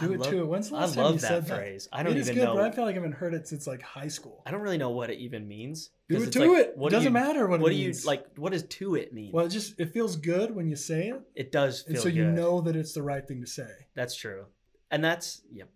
I 0.01 0.07
Do 0.07 0.13
it 0.15 0.21
love- 0.21 0.31
to 0.31 0.39
it. 0.41 0.47
When's 0.47 0.71
the 0.71 0.77
I 0.77 0.81
last 0.81 0.95
time 0.95 1.05
love 1.05 1.15
you 1.15 1.21
that 1.21 1.27
said 1.29 1.47
phrase. 1.47 1.89
I 1.93 1.99
that? 1.99 2.03
don't 2.09 2.17
It 2.17 2.21
is 2.21 2.31
even 2.31 2.39
good, 2.41 2.45
know. 2.47 2.55
but 2.55 2.65
I 2.65 2.71
feel 2.71 2.85
like 2.85 2.93
I 2.95 2.97
haven't 2.97 3.13
heard 3.13 3.35
it 3.35 3.47
since 3.49 3.67
like 3.67 3.83
high 3.83 4.09
school. 4.09 4.43
I 4.47 4.51
don't 4.51 4.61
really 4.63 4.79
know 4.79 4.91
what 4.91 5.11
it 5.11 5.19
even 5.19 5.47
means. 5.49 5.91
Do 6.09 6.23
it 6.23 6.33
to 6.33 6.41
like, 6.41 6.59
it. 6.69 6.77
What 6.77 6.89
It 6.93 6.97
doesn't 6.97 7.05
you- 7.05 7.11
matter 7.13 7.47
what, 7.47 7.61
What 7.61 7.73
it 7.73 7.75
do 7.75 7.81
you 7.81 7.87
means. 7.89 8.07
like? 8.07 8.27
What 8.37 8.53
does 8.53 8.63
to 8.65 8.95
it 8.97 9.13
mean? 9.13 9.33
Well, 9.33 9.47
it 9.47 9.51
just 9.51 9.79
it 9.79 9.93
feels 9.93 10.17
good 10.17 10.55
when 10.55 10.69
you 10.69 10.77
say 10.77 11.09
it, 11.11 11.21
it 11.35 11.53
does 11.53 11.83
feel 11.83 11.95
and 11.95 11.99
so 11.99 12.05
good. 12.05 12.15
you 12.17 12.25
know 12.27 12.61
that 12.63 12.77
it's 12.77 12.93
the 12.95 13.03
right 13.03 13.27
thing 13.27 13.41
to 13.43 13.47
say. 13.47 13.69
That's 13.95 14.15
true. 14.17 14.47
And 14.91 15.05
that's 15.05 15.43
yep. 15.53 15.69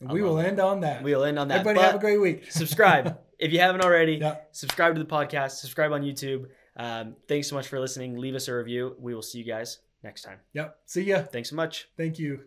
And 0.00 0.10
we 0.12 0.20
will 0.22 0.38
it. 0.38 0.44
end 0.46 0.60
on 0.60 0.80
that. 0.80 1.02
We'll 1.02 1.24
end 1.24 1.38
on 1.38 1.48
that. 1.48 1.60
Everybody 1.60 1.78
but 1.78 1.86
have 1.86 1.94
a 1.94 1.98
great 1.98 2.20
week. 2.20 2.50
subscribe 2.52 3.18
if 3.38 3.52
you 3.52 3.60
haven't 3.60 3.80
already. 3.82 4.16
yeah. 4.16 4.36
Subscribe 4.52 4.94
to 4.94 5.00
the 5.02 5.08
podcast. 5.08 5.52
Subscribe 5.52 5.92
on 5.92 6.02
YouTube. 6.02 6.46
Um, 6.76 7.14
thanks 7.28 7.48
so 7.48 7.54
much 7.54 7.68
for 7.68 7.78
listening. 7.80 8.16
Leave 8.18 8.34
us 8.34 8.48
a 8.48 8.54
review. 8.54 8.96
We 8.98 9.14
will 9.14 9.22
see 9.22 9.38
you 9.38 9.44
guys 9.44 9.78
next 10.02 10.22
time. 10.22 10.40
Yep. 10.52 10.76
See 10.84 11.02
ya. 11.02 11.22
Thanks 11.22 11.48
so 11.50 11.56
much. 11.56 11.88
Thank 11.96 12.18
you. 12.18 12.40